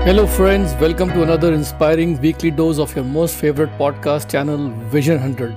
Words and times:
Hello, 0.00 0.24
friends. 0.26 0.72
Welcome 0.80 1.10
to 1.10 1.22
another 1.22 1.52
inspiring 1.52 2.20
weekly 2.20 2.50
dose 2.50 2.78
of 2.78 2.94
your 2.96 3.04
most 3.04 3.34
favorite 3.36 3.70
podcast 3.78 4.28
channel, 4.34 4.68
Vision 4.92 5.18
100, 5.18 5.50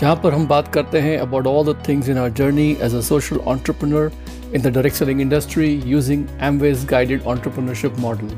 जहाँ 0.00 0.14
पर 0.24 0.34
हम 0.34 0.46
बात 0.48 0.68
करते 0.74 1.00
हैं 1.06 1.18
about 1.20 1.46
all 1.52 1.64
the 1.68 1.74
things 1.88 2.10
in 2.14 2.20
our 2.24 2.32
journey 2.40 2.68
as 2.88 2.96
a 2.98 3.02
social 3.08 3.40
entrepreneur 3.54 4.04
in 4.52 4.62
the 4.66 4.70
direct 4.76 5.00
selling 5.00 5.24
industry 5.26 5.70
using 5.94 6.26
Amway's 6.50 6.84
guided 6.92 7.24
entrepreneurship 7.34 7.98
model. 8.06 8.36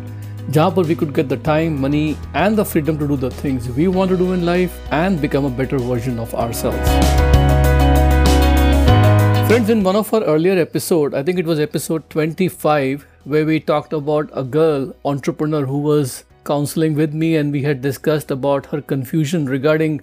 जहाँ 0.50 0.70
पर 0.76 0.88
we 0.92 0.98
could 1.02 1.14
get 1.20 1.28
the 1.34 1.40
time, 1.50 1.80
money, 1.86 2.06
and 2.46 2.62
the 2.62 2.68
freedom 2.74 3.02
to 3.04 3.12
do 3.14 3.20
the 3.26 3.34
things 3.42 3.68
we 3.80 3.88
want 3.98 4.16
to 4.16 4.22
do 4.24 4.32
in 4.38 4.46
life 4.46 4.80
and 5.02 5.20
become 5.28 5.52
a 5.52 5.56
better 5.62 5.78
version 5.92 6.18
of 6.26 6.34
ourselves. 6.46 7.41
Friends, 9.48 9.70
in 9.70 9.82
one 9.82 9.96
of 9.96 10.12
our 10.12 10.22
earlier 10.24 10.58
episode, 10.58 11.14
I 11.14 11.22
think 11.22 11.38
it 11.38 11.46
was 11.46 11.58
episode 11.58 12.08
25, 12.10 13.06
where 13.24 13.44
we 13.44 13.58
talked 13.60 13.92
about 13.92 14.30
a 14.32 14.44
girl 14.44 14.94
entrepreneur 15.04 15.64
who 15.64 15.78
was 15.78 16.24
counseling 16.44 16.94
with 16.94 17.14
me 17.14 17.36
and 17.36 17.50
we 17.50 17.62
had 17.62 17.80
discussed 17.80 18.30
about 18.30 18.66
her 18.66 18.80
confusion 18.80 19.46
regarding 19.46 20.00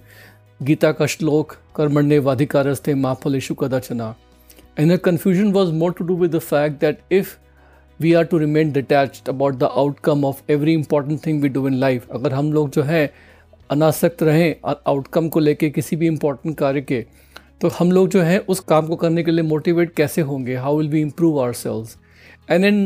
Gita 0.62 0.92
ka 0.94 1.04
shlok 1.04 1.56
karmanye 1.74 2.20
vadhikaraste 2.28 2.92
maphaleshu 3.06 3.56
kadachana. 3.56 4.14
And 4.76 4.90
her 4.90 4.98
confusion 4.98 5.52
was 5.52 5.72
more 5.72 5.92
to 5.92 6.06
do 6.06 6.14
with 6.14 6.32
the 6.32 6.40
fact 6.40 6.80
that 6.80 7.00
if 7.08 7.38
we 7.98 8.14
are 8.14 8.24
to 8.24 8.38
remain 8.38 8.72
detached 8.72 9.28
about 9.28 9.58
the 9.58 9.70
outcome 9.70 10.24
of 10.24 10.42
every 10.48 10.74
important 10.74 11.22
thing 11.22 11.40
we 11.40 11.48
do 11.48 11.66
in 11.66 11.80
life, 11.80 12.06
अगर 12.10 12.32
हम 12.32 12.52
लोग 12.52 12.70
जो 12.70 12.82
है 12.82 13.12
अनासक्त 13.70 14.22
रहें 14.22 14.54
outcome 14.86 15.28
को 15.28 15.40
लेके 15.40 15.70
किसी 15.70 15.96
भी 15.96 16.06
इम्पोर्टेंट 16.06 16.58
कार्य 16.58 16.80
के 16.80 17.04
तो 17.61 17.67
हम 17.69 17.91
लोग 17.91 18.07
जो 18.09 18.21
है 18.21 18.37
उस 18.39 18.59
काम 18.59 18.87
को 18.87 18.95
करने 18.95 19.23
के 19.23 19.31
लिए 19.31 19.43
मोटिवेट 19.43 19.93
कैसे 19.95 20.21
होंगे? 20.21 20.55
How 20.55 20.77
will 20.77 20.87
be 20.89 21.01
improve 21.01 21.39
ourselves 21.53 22.53
and 22.53 22.65
in 22.65 22.85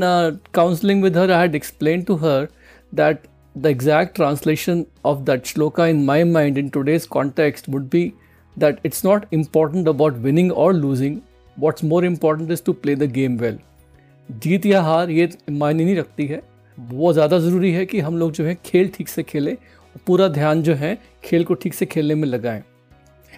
counselling 0.53 1.03
with 1.03 1.17
her 1.17 1.31
I 1.31 1.41
had 1.41 1.55
explain 1.55 2.01
to 2.03 2.15
her 2.15 2.47
that 2.91 3.21
the 3.55 3.65
exact 3.65 4.15
translation 4.15 4.83
of 5.05 5.19
that 5.21 5.45
shloka 5.45 5.87
in 5.87 6.03
my 6.05 6.23
mind 6.23 6.57
in 6.57 6.69
today's 6.69 7.05
context 7.07 7.69
would 7.69 7.87
be 7.89 8.11
that 8.57 8.79
it's 8.85 9.05
not 9.05 9.25
important 9.33 9.87
about 9.87 10.17
winning 10.17 10.51
और 10.51 10.73
losing 10.73 11.17
what's 11.57 11.83
more 11.83 12.05
important 12.05 12.51
is 12.51 12.63
to 12.65 12.73
play 12.73 12.95
the 12.95 13.11
game 13.11 13.37
well 13.37 13.59
जीत 14.29 14.65
या 14.65 14.81
हार, 14.81 15.09
ये 15.09 15.29
मायने 15.51 15.85
नहीं 15.85 15.95
रखती 15.95 16.25
है। 16.27 16.41
वो 16.77 17.13
ज़्यादा 17.13 17.39
ज़रूरी 17.39 17.71
है 17.71 17.85
कि 17.85 17.99
हम 17.99 18.17
लोग 18.17 18.31
जो 18.31 18.45
है 18.45 18.57
खेल 18.65 18.91
ठीक 18.95 19.07
से 19.09 19.23
खेलें, 19.23 19.55
पूरा 20.07 20.27
ध्यान 20.27 20.61
जो 20.63 20.73
है 20.75 20.97
खेल 21.23 21.43
को 21.43 21.53
ठीक 21.53 21.73
से 21.73 21.85
खेलने 21.85 22.15
में 22.15 22.27
लगाएँ। 22.27 22.63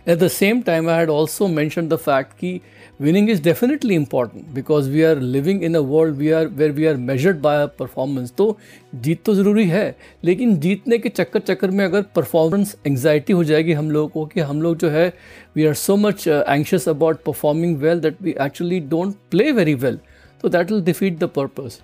At 0.10 0.18
the 0.18 0.28
same 0.28 0.62
time 0.62 0.90
I 0.90 0.98
had 1.00 1.10
also 1.10 1.48
mention 1.48 1.88
the 1.88 1.96
fact 1.96 2.32
कि 2.40 2.60
winning 3.02 3.30
is 3.30 3.42
definitely 3.44 3.96
important 3.96 4.46
because 4.46 4.90
we 4.90 5.02
are 5.02 5.20
living 5.20 5.64
in 5.64 5.76
a 5.76 5.80
world 5.80 6.16
we 6.16 6.30
are 6.32 6.48
where 6.48 6.72
we 6.72 6.86
are 6.86 6.96
measured 6.96 7.38
by 7.38 7.66
performance 7.80 8.34
तो 8.38 8.58
जीत 8.96 9.24
तो 9.24 9.36
ज़रूरी 9.36 9.68
है, 9.68 9.96
लेकिन 10.24 10.56
जीतने 10.58 10.98
के 10.98 11.10
चक्कर 11.10 11.40
चक्कर 11.40 11.72
में 11.72 11.84
अगर 11.86 12.02
परफॉर्मेंस 12.16 12.76
एंगजाइटी 12.88 13.34
हो 13.34 13.44
जाएगी 13.44 13.74
हम 13.74 13.92
लोगों 13.92 14.10
को 14.10 14.26
कि 14.26 14.40
हम 14.40 14.62
लोग 14.62 14.78
जो 14.78 14.90
है 14.90 15.14
we 15.56 15.66
are 15.66 15.74
so 15.74 15.96
much 15.96 16.28
anxious 16.28 16.90
about 16.90 17.24
performing 17.24 17.78
well 17.78 18.00
that 18.00 18.22
we 18.22 18.36
actually 18.42 18.80
don't 18.80 19.16
play 19.32 19.52
very 19.52 19.74
well 19.74 20.00
तो 20.44 20.50
that 20.50 20.72
will 20.72 20.82
defeat 20.82 21.20
the 21.20 21.24
purpose 21.24 21.80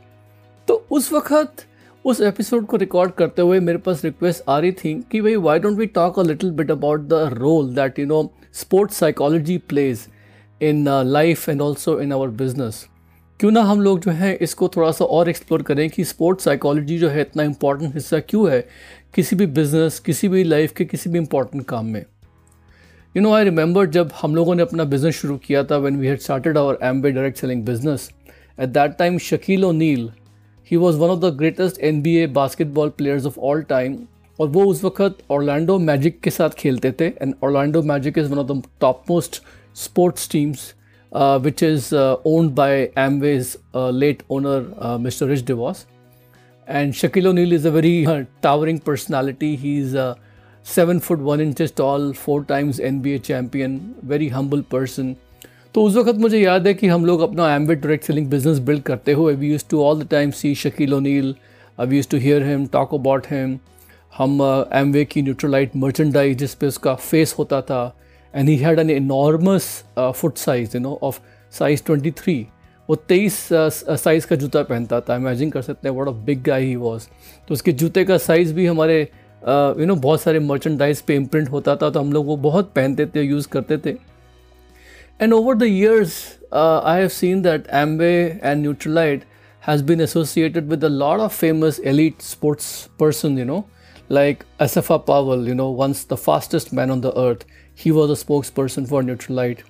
तो 0.68 0.86
उस 0.92 1.14
वक्त 1.14 1.66
उस 2.06 2.20
एपिसोड 2.22 2.66
को 2.66 2.78
रिकॉर्ड 2.78 3.12
करते 3.12 3.42
हुए 3.42 3.60
मेरे 3.60 3.78
पास 3.78 4.04
रिक्वेस्ट 4.06 4.44
आ 4.50 4.58
रही 4.60 4.72
थी 4.72 4.94
कि 5.12 5.22
भाई 5.22 5.36
why 5.36 5.60
don't 5.60 5.78
we 5.78 5.86
talk 5.86 6.20
a 6.20 6.24
little 6.24 6.52
bit 6.52 6.72
about 6.72 7.02
the 7.02 7.14
role 7.34 7.74
that 7.76 8.00
you 8.00 8.06
know 8.06 8.34
sports 8.54 8.96
psychology 8.96 9.58
plays 9.58 10.00
in 10.62 10.86
life 11.06 11.50
and 11.50 11.62
also 11.62 12.00
in 12.02 12.14
our 12.14 12.28
business 12.28 12.86
क्यों 13.40 13.52
ना 13.52 13.62
हम 13.62 13.82
लोग 13.82 14.00
जो 14.00 14.12
है 14.12 14.36
इसको 14.36 14.68
थोड़ा 14.68 14.92
सा 14.92 15.06
और 15.06 15.30
एक्सप्लोर 15.30 15.62
करें 15.62 15.90
कि 15.90 16.04
स्पोर्ट्स 16.04 16.46
साइकोलॉजी 16.46 16.98
जो 16.98 17.10
है 17.10 17.22
इतना 17.22 17.44
इंपॉर्टेंट 17.44 17.94
हिस्सा 17.94 18.20
क्यों 18.20 18.50
है 18.52 18.64
किसी 19.16 19.36
भी 19.36 19.46
बिज़नेस 19.46 20.00
किसी 20.00 20.28
भी 20.28 20.44
लाइफ 20.44 20.72
के 20.72 20.86
किसी 20.86 21.10
भी 21.10 21.18
इंपॉर्टेंट 21.20 21.66
काम 21.66 21.86
में? 21.86 22.06
यू 23.16 23.22
नो 23.24 23.34
आई 23.34 23.44
रिमेंबर 23.44 23.86
जब 23.86 24.12
हम 24.22 24.36
लोगों 24.36 24.56
ने 24.56 24.64
अपना 24.64 24.84
बिज़नेस 24.84 25.16
शुरू 25.16 25.38
किया 25.38 25.64
था 25.64 25.78
when 25.78 25.98
we 25.98 26.08
had 26.08 26.20
started 26.20 26.58
our 26.58 26.78
Amway 26.84 27.12
direct 27.12 27.38
selling 27.38 27.66
business 27.66 28.10
at 28.60 28.70
that 28.70 28.98
time 28.98 29.18
Shaquille 29.18 29.66
O'Neal 29.72 30.10
he 30.74 30.78
was 30.78 30.98
one 30.98 31.10
of 31.10 31.20
the 31.20 31.34
greatest 31.38 31.80
N 31.92 32.02
B 32.02 32.16
A 32.18 32.28
basketball 32.40 32.90
players 32.98 33.26
of 33.26 33.40
all 33.40 33.62
time 33.70 33.98
और 34.40 34.48
वो 34.50 34.66
उस 34.66 34.84
वक्त 34.84 35.24
ऑर्लैंडो 35.32 35.78
मैजिक 35.80 36.20
के 36.24 36.30
साथ 36.30 36.50
खेलते 36.58 36.92
थे 37.00 37.08
and 37.22 37.34
Orlando 37.44 37.82
Magic 37.94 38.18
is 38.18 38.32
one 38.32 38.40
of 38.40 38.52
the 38.52 38.62
top 38.82 39.04
most 39.10 39.42
sports 39.84 40.30
teams 40.32 40.74
which 41.42 41.64
is 41.64 41.94
owned 41.96 42.52
by 42.56 42.82
Amway's 43.00 43.58
late 43.76 44.24
owner 44.32 44.98
mister 45.02 45.28
Rich 45.28 45.46
DeVos 45.48 45.86
and 46.68 46.94
Shaquille 46.94 47.26
O'Neal 47.26 47.52
is 47.52 47.66
a 47.66 47.72
very 47.72 48.06
uh, 48.06 48.24
towering 48.42 48.80
personality. 48.80 49.56
He's 49.56 49.94
a 49.94 50.18
seven 50.66 51.00
foot 51.00 51.20
one 51.20 51.42
inches 51.42 51.72
tall, 51.72 52.14
four 52.14 52.44
times 52.44 52.80
NBA 52.80 53.24
champion, 53.24 53.96
very 54.02 54.30
humble 54.30 54.64
person. 54.64 55.18
तो 55.76 55.84
उस 55.84 55.96
वक्त 55.96 56.20
मुझे 56.20 56.40
याद 56.40 56.68
है 56.68 56.74
कि 56.74 56.88
हम 56.88 57.06
लोग 57.06 57.22
अपना 57.22 57.54
ambit 57.56 57.80
direct 57.82 58.06
selling 58.06 58.28
business 58.30 58.58
build 58.60 58.82
करते 58.84 59.12
हुए 59.12 59.34
we 59.36 59.48
use 59.52 59.64
to 59.70 59.82
all 59.84 60.04
the 60.04 60.08
time 60.08 60.32
see 60.32 60.54
Shaquille 60.56 60.94
O'Neal 60.94 61.34
we 61.80 61.96
use 61.96 62.10
to 62.10 62.18
hear 62.18 62.44
him 62.44 62.66
talk 62.66 62.94
about 62.94 63.28
him 63.32 63.58
हम 64.18 64.42
एमवे 64.74 65.04
uh, 65.04 65.10
की 65.12 65.22
न्यूट्रलाइट 65.22 65.76
मर्चेंडाइज 65.76 66.38
जिस 66.38 66.54
पे 66.56 66.68
उसका 66.68 66.94
फेस 66.96 67.36
होता 67.40 67.62
था 67.62 67.82
and 68.34 68.50
he 68.50 68.56
had 68.58 68.80
an 68.80 68.90
enormous 68.90 69.68
foot 70.00 70.38
size 70.38 70.78
you 70.78 70.82
know 70.82 71.00
of 71.04 71.20
size 71.54 71.84
23 71.92 72.40
वो 72.90 72.96
तेईस 72.96 73.40
size 73.52 74.24
uh, 74.24 74.30
का 74.30 74.36
जूता 74.36 74.64
पहनता 74.64 75.02
था 75.02 75.16
इमेजिन 75.16 75.50
कर 75.50 75.62
सकते 75.62 75.90
हैं 75.90 75.96
what 75.96 76.08
of 76.08 76.24
big 76.26 76.44
guy 76.44 76.66
he 76.66 76.76
was 76.76 77.08
तो 77.48 77.54
उसके 77.54 77.72
जूते 77.74 78.06
का 78.06 78.18
साइज़ 78.20 78.54
भी 78.54 78.66
हमारे 78.66 79.02
you 79.02 79.08
uh, 79.08 79.78
know 79.78 79.84
you 79.84 79.90
know, 79.90 80.02
बहुत 80.04 80.22
सारे 80.22 80.40
मर्चेंडाइज 80.40 81.02
पे 81.02 81.16
इम्प्रिंट 81.16 81.50
होता 81.50 81.76
था 81.76 81.90
तो 81.90 82.00
हम 82.00 82.14
लोग 82.14 82.26
वो 82.26 82.38
बहुत 82.42 82.72
पहनते 82.76 83.06
थे 83.06 83.24
यूज़ 83.24 83.48
करते 83.48 83.78
थे। 83.78 84.13
And 85.24 85.32
over 85.32 85.56
the 85.56 85.70
years, 85.70 86.38
uh, 86.52 86.82
I 86.84 86.98
have 86.98 87.14
seen 87.14 87.44
that 87.44 87.64
Amway 87.70 88.40
and 88.42 88.66
Neutralite 88.66 89.22
has 89.62 89.82
been 89.82 90.02
associated 90.02 90.68
with 90.68 90.84
a 90.84 90.90
lot 90.90 91.22
of 91.22 91.32
famous 91.32 91.80
elite 91.80 92.22
sports 92.22 92.90
person, 92.98 93.38
you 93.38 93.46
know, 93.46 93.66
like 94.10 94.46
Asafa 94.60 95.06
Powell, 95.06 95.48
you 95.48 95.56
know, 95.56 95.70
once 95.70 96.04
the 96.04 96.18
fastest 96.18 96.74
man 96.74 96.92
on 96.92 97.00
the 97.00 97.18
earth. 97.18 97.46
He 97.74 97.90
was 97.90 98.12
a 98.12 98.26
spokesperson 98.26 98.86
for 98.86 99.02
Neutralite. 99.02 99.62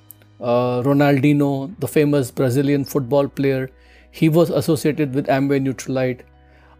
Uh, 0.41 0.81
Ronaldinho, 0.81 1.79
the 1.79 1.87
famous 1.87 2.31
Brazilian 2.31 2.83
football 2.83 3.27
player, 3.27 3.69
he 4.09 4.29
was 4.29 4.49
associated 4.49 5.13
with 5.13 5.27
Amway 5.27 5.61
Neutralite. 5.63 6.21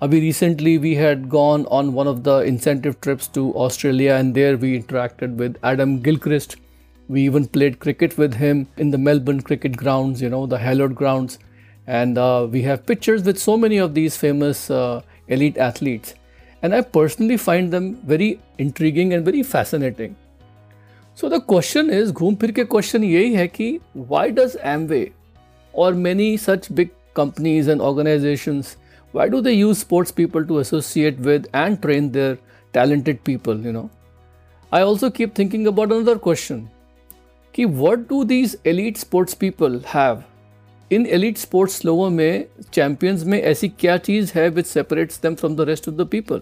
Abhi 0.02 0.20
recently 0.20 0.80
we 0.80 0.96
had 0.96 1.30
gone 1.30 1.68
on 1.68 1.94
one 1.94 2.08
of 2.08 2.24
the 2.24 2.40
incentive 2.40 3.00
trips 3.02 3.28
to 3.38 3.54
Australia 3.54 4.16
and 4.16 4.34
there 4.34 4.58
we 4.58 4.82
interacted 4.82 5.36
with 5.36 5.60
Adam 5.62 6.00
Gilchrist, 6.02 6.56
we 7.09 7.23
even 7.23 7.47
played 7.47 7.79
cricket 7.79 8.17
with 8.19 8.35
him 8.35 8.67
in 8.77 8.91
the 8.91 8.99
Melbourne 8.99 9.41
cricket 9.41 9.77
grounds, 9.77 10.21
you 10.21 10.29
know, 10.29 10.47
the 10.47 10.59
hallowed 10.59 10.95
grounds. 10.95 11.39
And 11.87 12.19
uh, 12.19 12.47
we 12.51 12.63
have 12.63 12.85
pictures 12.85 13.23
with 13.23 13.39
so 13.39 13.57
many 13.57 13.79
of 13.79 13.95
these 13.95 14.17
famous 14.17 14.71
uh, 14.71 15.03
elite 15.29 15.57
athletes. 15.57 16.15
And 16.63 16.75
I 16.75 16.83
personally 16.83 17.37
find 17.37 17.73
them 17.73 17.95
very 18.05 18.41
intriguing 18.59 19.15
and 19.15 19.25
very 19.25 19.43
fascinating. 19.43 20.17
So 21.15 21.29
the 21.29 21.41
question 21.41 21.91
is, 21.91 22.13
घूम 22.13 22.35
फिर 22.37 22.53
के 22.53 22.65
question 22.65 23.05
यही 23.05 23.35
है 23.35 23.47
कि 23.49 23.81
why 23.95 24.31
does 24.31 24.57
Amway 24.57 25.13
or 25.73 25.93
many 25.95 26.37
such 26.37 26.69
big 26.75 26.91
companies 27.15 27.69
and 27.69 27.81
organizations 27.81 28.77
why 29.13 29.29
do 29.35 29.41
they 29.41 29.53
use 29.53 29.79
sports 29.85 30.15
people 30.21 30.45
to 30.49 30.59
associate 30.63 31.21
with 31.29 31.47
and 31.61 31.81
train 31.83 32.11
their 32.17 32.39
talented 32.73 33.23
people 33.29 33.63
you 33.69 33.75
know 33.77 33.85
i 34.79 34.81
also 34.89 35.11
keep 35.19 35.35
thinking 35.41 35.67
about 35.73 35.95
another 35.97 36.17
question 36.27 36.65
कि 37.56 37.66
what 37.66 38.08
do 38.10 38.24
these 38.24 38.58
elite 38.68 38.98
sports 38.98 39.34
people 39.34 39.82
have 39.88 40.24
in 40.92 41.06
elite 41.08 41.38
sports 41.38 41.84
लोगों 41.86 42.10
में 42.10 42.46
champions 42.74 43.24
में 43.24 43.42
ऐसी 43.42 43.70
क्या 43.70 43.98
चीज़ 43.98 44.32
है 44.36 44.48
which 44.50 44.66
separates 44.66 45.22
them 45.22 45.36
from 45.36 45.56
the 45.56 45.62
rest 45.62 45.90
of 45.90 45.96
the 45.96 46.08
people 46.08 46.42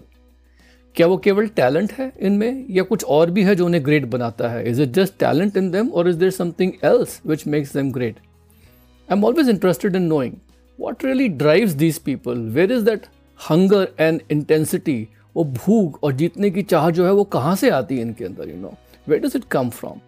क्या 0.96 1.06
वो 1.06 1.16
केवल 1.16 1.46
टैलेंट 1.48 1.92
है 1.92 2.12
इनमें, 2.20 2.66
या 2.70 2.82
कुछ 2.82 3.04
और 3.04 3.30
भी 3.30 3.42
है 3.42 3.54
जो 3.54 3.66
उन्हें 3.66 3.84
ग्रेट 3.84 4.04
बनाता 4.04 4.48
है? 4.48 4.68
Is 4.70 4.82
it 4.82 4.88
just 4.88 5.18
talent 5.18 5.56
in 5.56 5.70
them 5.70 5.88
और 5.88 6.08
is 6.08 6.16
there 6.16 6.30
something 6.30 6.72
else 6.84 7.20
which 7.26 7.46
makes 7.46 7.72
them 7.72 7.90
great 7.92 8.16
I 8.16 9.16
am 9.16 9.24
always 9.24 9.48
interested 9.48 9.96
in 9.96 10.02
knowing 10.02 10.34
what 10.78 11.04
really 11.04 11.28
drives 11.28 11.72
these 11.74 11.98
people 11.98 12.38
where 12.54 12.72
is 12.72 12.84
that 12.84 13.06
hunger 13.40 13.88
and 14.00 14.20
intensity 14.30 15.06
वो 15.36 15.44
भूख 15.44 16.02
और 16.04 16.12
जीतने 16.12 16.50
की 16.50 16.62
चाह 16.62 16.90
जो 16.90 17.04
है 17.06 17.12
वो 17.12 17.24
कहाँ 17.32 17.54
से 17.56 17.70
आती 17.70 17.96
है 17.96 18.02
इनके 18.02 18.24
अंदर 18.24 18.48
you 18.48 18.56
know 18.56 18.74
where 19.08 19.20
does 19.20 19.36
it 19.36 19.44
come 19.50 19.70
from 19.70 19.98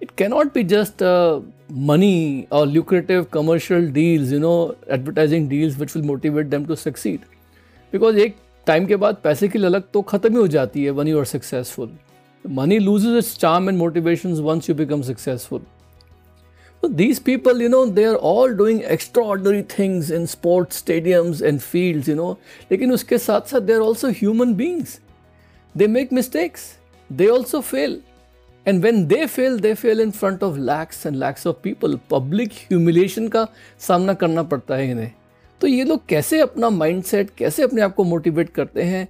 it 0.00 0.14
cannot 0.16 0.52
be 0.54 0.64
just 0.64 1.02
uh, 1.02 1.40
money 1.70 2.46
or 2.50 2.66
lucrative 2.66 3.30
commercial 3.30 3.88
deals, 3.88 4.30
you 4.32 4.40
know, 4.40 4.74
advertising 4.88 5.48
deals 5.48 5.76
which 5.76 5.94
will 5.94 6.04
motivate 6.04 6.50
them 6.50 6.66
to 6.66 6.76
succeed. 6.76 7.26
Because 7.92 8.16
एक 8.18 8.36
टाइम 8.66 8.86
के 8.86 8.96
बाद 9.02 9.16
पैसे 9.24 9.48
की 9.48 9.58
ललक 9.58 9.84
तो 9.92 10.02
ख़त्म 10.02 10.30
ही 10.30 10.36
हो 10.36 10.46
जाती 10.54 10.84
है 10.84 10.90
when 10.98 11.08
you 11.08 11.18
are 11.18 11.24
successful 11.24 11.90
money 12.58 12.78
loses 12.78 13.16
its 13.16 13.36
charm 13.38 13.68
and 13.68 13.78
motivation 13.78 14.32
once 14.48 14.68
you 14.70 14.74
become 14.76 15.02
successful 15.02 15.60
these 16.82 17.18
people, 17.20 17.60
you 17.60 17.68
know, 17.68 17.84
they 17.86 18.04
are 18.04 18.16
all 18.16 18.54
doing 18.54 18.78
extraordinary 18.82 19.62
things 19.62 20.10
in 20.10 20.26
sports 20.26 20.82
stadiums 20.82 21.42
and 21.42 21.62
fields, 21.62 22.08
you 22.08 22.14
know. 22.20 22.36
लेकिन 22.70 22.92
उसके 22.92 23.18
साथ 23.18 23.50
साथ 23.52 23.66
they 23.66 23.74
are 23.74 23.82
also 23.82 24.10
human 24.20 24.54
beings. 24.60 24.94
They 25.74 25.88
make 25.96 26.14
mistakes. 26.20 26.78
They 27.10 27.28
also 27.28 27.60
fail. 27.60 28.00
And 28.67 28.83
when 28.83 29.03
they 29.07 29.25
fail 29.25 29.59
they 29.59 29.73
fail 29.73 29.99
in 30.01 30.11
front 30.11 30.43
of 30.43 30.57
lakhs 30.59 31.05
and 31.05 31.15
lakhs 31.15 31.45
of 31.47 31.55
people 31.63 31.97
public 32.11 32.51
humiliation 32.69 33.27
का 33.27 33.47
सामना 33.87 34.13
करना 34.13 34.43
पड़ता 34.43 34.75
है 34.75 34.89
इन्हें. 34.91 35.11
तो 35.61 35.67
ये 35.67 35.83
लोग 35.83 36.05
कैसे 36.09 36.39
अपना 36.41 36.69
माइंडसेट 36.69 37.29
कैसे 37.37 37.63
अपने 37.63 37.81
आप 37.81 37.93
को 37.95 38.03
मोटिवेट 38.03 38.49
करते 38.49 38.83
हैं? 38.83 39.07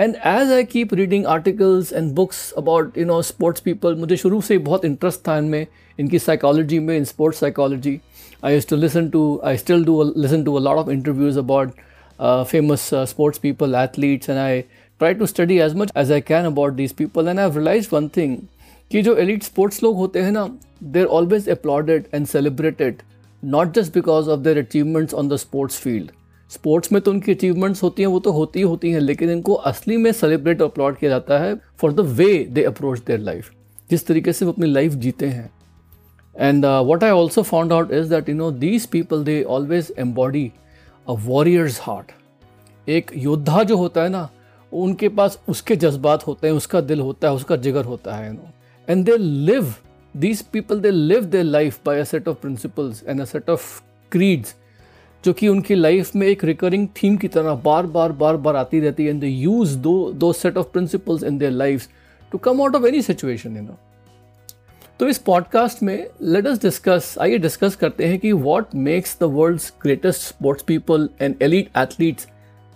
And 0.00 0.14
as 0.16 0.52
I 0.52 0.64
keep 0.64 0.92
reading 0.94 1.26
articles 1.26 1.92
and 1.92 2.12
books 2.14 2.52
about 2.58 2.98
you 2.98 3.04
know 3.06 3.20
sports 3.22 3.60
people 3.60 3.94
मुझे 3.96 4.16
शुरू 4.16 4.40
से 4.40 4.54
ही 4.54 4.58
बहुत 4.60 4.84
इंटरेस्ट 4.84 5.20
था 5.28 5.38
इनमें, 5.38 5.66
इनकी 5.98 6.18
साइकोलॉजी 6.18 6.78
में 6.78 6.96
in 6.96 7.04
sports 7.04 7.40
psychology 7.40 7.98
I 8.44 8.54
used 8.54 8.68
to 8.68 8.76
listen 8.76 9.08
to 9.10 9.40
I 9.44 9.56
still 9.56 9.84
do 9.84 10.02
listen 10.16 10.44
to 10.44 10.54
a 10.54 10.60
lot 10.60 10.76
of 10.76 10.90
interviews 10.90 11.38
about 11.38 11.72
famous 12.50 12.88
sports 13.08 13.38
people 13.38 13.74
athletes 13.74 14.30
and 14.30 14.38
I 14.38 14.60
try 14.60 15.14
to 15.14 15.26
study 15.26 15.58
as 15.60 15.74
much 15.76 15.92
as 15.96 16.12
I 16.12 16.20
can 16.20 16.44
about 16.44 16.72
these 16.74 16.92
people 16.92 17.28
and 17.28 17.40
I 17.40 17.50
realise 17.50 17.88
one 17.92 18.08
thing 18.16 18.36
कि 18.90 19.02
जो 19.02 19.16
elite 19.16 19.42
sports 19.42 19.82
लोग 19.82 19.96
होते 19.96 20.22
हैं 20.22 20.30
ना 20.32 20.46
they 20.82 21.00
are 21.00 21.06
always 21.06 21.48
applauded 21.48 22.04
and 22.14 22.26
celebrated 22.26 23.02
not 23.42 23.74
just 23.74 23.94
because 23.94 24.28
of 24.30 24.40
their 24.40 24.58
achievements 24.58 25.14
on 25.14 25.28
the 25.28 25.36
sports 25.36 25.78
field 25.80 26.10
sports 26.50 26.92
में 26.92 27.00
तो 27.02 27.10
उनकी 27.10 27.32
achievements 27.32 27.82
होती 27.82 28.02
हैं, 28.02 28.06
वो 28.06 28.18
तो 28.20 28.32
होती 28.32 28.58
ही 28.58 28.64
होती 28.64 28.90
हैं, 28.90 29.00
लेकिन 29.00 29.30
इनको 29.30 29.54
असली 29.54 29.96
में 29.96 30.10
सेलिब्रेट 30.12 30.62
और 30.62 30.68
अपलॉड 30.68 30.96
किया 30.96 31.10
जाता 31.10 31.38
है 31.38 31.54
for 31.78 31.92
the 31.92 32.00
way 32.00 32.38
they 32.50 32.62
approach 32.64 32.98
their 32.98 33.20
life 33.20 33.50
जिस 33.90 34.06
तरीके 34.06 34.32
से 34.32 34.44
वो 34.44 34.52
अपनी 34.52 34.66
लाइफ 34.66 34.92
जीते 34.94 35.26
हैं. 35.26 35.50
And 36.34 36.64
what 36.64 37.04
I 37.04 37.10
also 37.10 37.42
found 37.42 37.72
out 37.72 37.92
is 37.92 38.08
that 38.10 38.28
you 38.28 38.34
know 38.34 38.50
these 38.50 38.86
people 38.86 39.24
they 39.24 39.42
always 39.42 39.92
embody 39.98 40.50
a 41.06 41.12
warrior's 41.26 41.80
heart 41.82 42.12
एक 42.86 43.10
योद्धा 43.16 43.62
जो 43.62 43.76
होता 43.76 44.02
है 44.02 44.08
ना, 44.08 44.28
उनके 44.72 45.08
पास 45.08 45.38
उसके 45.48 45.76
जज्बात 45.76 46.26
होते 46.26 46.46
हैं, 46.46 46.54
उसका 46.54 46.80
दिल 46.80 47.00
होता 47.00 47.28
है, 47.28 47.34
उसका 47.34 47.56
जिगर 47.56 47.84
होता 47.84 48.14
है 48.16 48.26
you 48.26 48.32
know 48.32 48.52
and 48.88 49.04
they 49.04 49.16
live 49.16 49.74
these 50.14 50.42
people, 50.42 50.78
they 50.80 50.90
live 50.90 51.30
their 51.30 51.44
life 51.44 51.82
by 51.84 51.94
a 51.96 52.04
set 52.04 52.26
of 52.26 52.40
principles 52.40 53.02
and 53.02 53.20
a 53.20 53.26
set 53.26 53.48
of 53.48 53.66
creeds, 54.12 54.54
जो 55.24 55.32
कि 55.32 55.48
उनकी 55.48 55.74
लाइफ 55.74 56.14
में 56.16 56.26
एक 56.26 56.44
रिकरिंग 56.44 56.86
थीम 56.96 57.16
की 57.16 57.28
तरह 57.28 57.54
बार 57.54 57.86
बार 57.86 58.12
बार 58.12 58.36
बार 58.36 58.56
आती 58.56 58.80
रहती 58.80 59.04
है। 59.04 59.10
एंड 59.10 59.20
दे 59.20 59.26
यूज़ 59.26 59.76
दो 59.78 60.12
दो 60.12 60.32
set 60.32 60.56
of 60.56 60.66
principles 60.66 61.22
in 61.22 61.38
their 61.38 61.52
life 61.52 61.86
to 62.32 62.38
come 62.38 62.62
out 62.62 62.76
of 62.76 62.86
any 62.86 63.02
situation 63.02 63.56
you 63.56 63.62
know 63.62 63.78
तो 65.00 65.08
इस 65.08 65.18
पॉडकास्ट 65.18 65.82
में 65.82 66.08
लेट 66.22 66.46
अस 66.46 66.62
डिस्कस 66.62 67.14
आइए 67.20 67.38
डिस्कस 67.38 67.76
करते 67.76 68.06
हैं 68.06 68.18
कि 68.18 68.32
what 68.32 68.74
makes 68.74 69.16
the 69.20 69.24
world's 69.32 69.72
greatest 69.82 70.22
sports 70.22 70.62
people 70.62 71.08
and 71.20 71.42
elite 71.42 71.70
athletes 71.78 72.28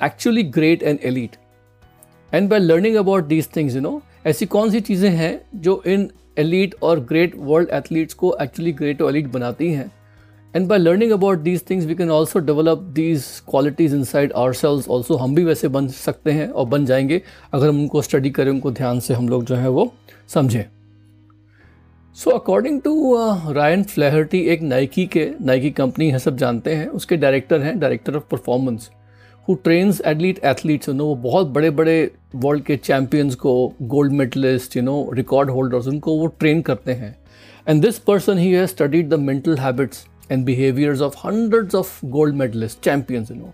actually 0.04 0.42
great 0.42 0.82
and 0.82 0.98
elite 1.04 1.36
and 2.34 2.48
by 2.50 2.58
learning 2.58 2.96
about 2.96 3.24
these 3.24 3.48
things 3.56 3.74
you 3.74 3.80
know 3.80 4.00
ऐसी 4.26 4.46
कौन 4.46 4.70
सी 4.70 4.80
चीज़ें 4.80 5.10
हैं 5.10 5.40
जो 5.54 5.82
इन 5.86 6.10
एलिट 6.38 6.74
और 6.82 7.00
ग्रेट 7.00 7.32
वर्ल्ड 7.36 7.68
एथलीट्स 7.70 8.14
को 8.14 8.36
एक्चुअली 8.42 8.72
ग्रेट 8.72 9.02
और 9.02 9.10
एलिट 9.10 9.26
बनाती 9.26 9.70
हैं? 9.72 9.90
And 10.56 10.66
by 10.68 10.78
learning 10.78 11.12
about 11.12 11.38
these 11.38 11.62
things 11.70 11.86
we 11.86 11.94
can 11.94 12.10
also 12.10 12.38
develop 12.38 12.78
these 12.94 13.24
qualities 13.50 13.94
inside 14.04 14.32
ourselves 14.52 14.88
also 14.88 15.16
हम 15.16 15.34
भी 15.34 15.44
वैसे 15.44 15.68
बन 15.68 15.88
सकते 15.88 16.32
हैं 16.32 16.48
और 16.48 16.66
बन 16.66 16.86
जाएँगे 16.86 17.20
अगर 17.52 17.68
हम 17.68 17.80
उनको 17.80 18.02
स्टडी 18.02 18.30
करें, 18.30 18.50
उनको 18.50 18.70
ध्यान 18.70 19.00
से 19.00 19.14
हम 19.14 19.28
लोग 19.28 19.44
जो 19.44 19.54
है 19.54 19.68
वो 19.68 19.92
समझें। 20.28 20.64
So 22.16 22.30
according 22.30 22.80
to 22.82 23.16
Ryan 23.52 23.82
Flaherty 23.82 24.40
एक 24.44 24.62
नाइकी 24.62 25.06
के 25.06 25.28
नाइकी 25.40 25.70
कंपनी 25.70 26.10
है, 26.10 26.18
सब 26.18 26.36
जानते 26.36 26.74
हैं। 26.74 26.86
उसके 26.88 27.16
डायरेक्टर 27.16 27.60
हैं 27.60 27.78
director 27.80 28.16
of 28.16 28.24
performance 28.30 28.90
who 29.48 29.54
trains 29.54 30.00
elite 30.06 30.38
athletes 30.44 30.88
you 30.88 30.94
know 30.94 31.04
वो 31.04 31.14
बहुत 31.22 31.46
बड़े 31.46 31.70
बड़े 31.70 32.10
वर्ल्ड 32.34 32.64
के 32.64 32.76
चैम्पियंस 32.76 33.34
को 33.34 33.52
gold 33.82 34.12
medalist 34.12 34.76
you 34.76 34.82
know 34.82 34.94
record 35.14 35.50
holders 35.50 35.86
उनको 35.86 36.16
वो 36.18 36.26
ट्रेन 36.40 36.60
करते 36.62 36.92
हैं। 36.92 37.16
And 37.68 37.82
this 37.82 37.98
person 37.98 38.38
he 38.38 38.52
has 38.52 38.70
studied 38.70 39.08
the 39.08 39.14
mental 39.20 39.56
habits 39.58 40.06
and 40.30 40.44
behaviours 40.44 41.00
of 41.00 41.16
hundreds 41.26 41.74
of 41.74 42.06
gold 42.06 42.36
medalist 42.36 42.80
champions 42.84 43.30
you 43.30 43.36
know 43.36 43.52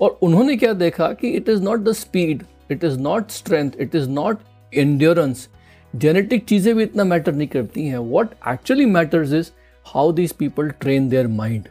और 0.00 0.18
उन्होंने 0.22 0.56
क्या 0.56 0.72
देखा 0.72 1.12
कि 1.12 1.30
it 1.30 1.48
is 1.48 1.62
not 1.62 1.80
the 1.80 1.92
speed 1.92 2.44
it 2.70 2.84
is 2.84 2.98
not 3.00 3.30
strength 3.30 3.80
it 3.80 3.94
is 3.94 4.08
not 4.10 4.38
endurance 4.72 5.48
genetic 5.94 6.44
चीज़ें 6.44 6.74
भी 6.76 6.82
इतना 6.82 7.04
matter 7.04 7.32
नहीं 7.32 7.48
करती 7.48 7.86
हैं। 7.86 7.98
What 7.98 8.34
actually 8.48 8.86
matters 8.86 9.32
is 9.32 9.50
how 9.86 10.12
this 10.12 10.32
people 10.32 10.70
train 10.80 11.08
their 11.08 11.26
mind 11.26 11.68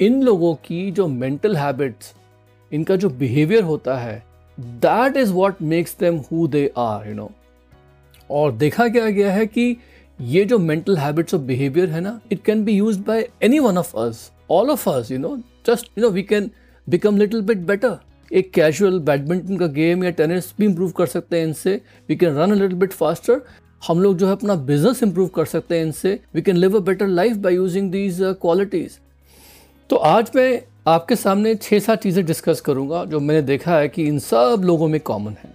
इन 0.00 0.22
लोगों 0.22 0.54
की 0.64 0.90
जो 0.90 1.06
मेंटल 1.08 1.56
हैबिट्स 1.56 2.14
इनका 2.72 2.96
जो 2.96 3.08
बिहेवियर 3.18 3.62
होता 3.62 3.96
है 3.98 4.22
that 4.58 5.16
is 5.16 5.32
what 5.32 5.62
makes 5.64 5.96
them 6.00 6.16
who 6.30 6.46
they 6.48 6.70
are 6.78 7.08
you 7.08 7.14
know 7.14 7.30
और 8.30 8.52
देखा 8.52 8.88
क्या 8.88 9.10
गया 9.10 9.32
है 9.32 9.46
कि 9.46 9.76
ये 10.18 10.44
जो 10.44 10.58
मेंटल 10.58 10.96
हैबिट्स 10.98 11.34
ऑफ़ 11.34 11.42
बिहेवियर 11.42 11.90
है 11.90 12.00
ना 12.00 12.20
it 12.32 12.42
can 12.44 12.64
be 12.64 12.72
use 12.72 13.00
by 13.00 13.28
any 13.42 13.58
one 13.58 13.78
of 13.78 13.96
us 13.98 14.30
all 14.50 14.70
of 14.70 14.88
us 14.90 15.10
you 15.10 15.18
know 15.18 15.36
just 15.66 15.90
you 15.98 16.04
know 16.04 16.10
we 16.10 16.22
can 16.22 16.50
become 16.86 17.16
little 17.16 17.42
bit 17.42 17.58
better 17.66 17.98
एक 18.30 18.50
कैजुअल 18.52 18.98
बैडमिंटन 19.00 19.56
का 19.56 19.66
गेम 19.72 20.04
या 20.04 20.10
टेनिस 20.10 20.52
भी 20.58 20.64
improve 20.64 20.90
कर 20.90 21.06
सकते 21.06 21.38
हैं 21.38 21.46
इनसे. 21.46 21.80
We 22.08 22.16
can 22.16 22.34
run 22.36 22.50
a 22.50 22.54
little 22.54 22.78
bit 22.78 22.92
faster 22.92 23.40
हम 23.82 24.00
लोग 24.02 24.16
जो 24.18 24.26
है 24.26 24.32
अपना 24.32 24.54
बिज़नेस 24.70 25.02
इंप्रूव 25.02 25.28
कर 25.28 25.44
सकते 25.44 25.78
हैं 25.78 25.84
इनसे. 25.86 26.18
We 26.34 26.42
can 26.42 26.56
live 26.56 26.76
a 26.76 26.80
better 26.84 27.06
life 27.08 27.36
by 27.36 27.54
using 27.54 27.90
these 27.92 28.18
qualities 28.40 28.98
तो 29.90 29.96
आज 29.96 30.30
मैं 30.36 30.62
आपके 30.88 31.16
सामने 31.16 31.54
छः 31.54 31.78
सात 31.78 32.02
चीज़ें 32.02 32.24
डिस्कस 32.26 32.60
करूँगा 32.60 33.04
जो 33.04 33.20
मैंने 33.20 33.42
देखा 33.42 33.78
है 33.78 33.88
कि 33.88 34.04
इन 34.04 34.18
सब 34.18 34.62
लोगों 34.64 34.88
में 34.88 35.00
कॉमन 35.00 35.36
है। 35.44 35.52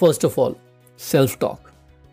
First 0.00 0.24
of 0.24 0.40
all 0.40 0.54
self 0.98 1.38
talk 1.40 1.68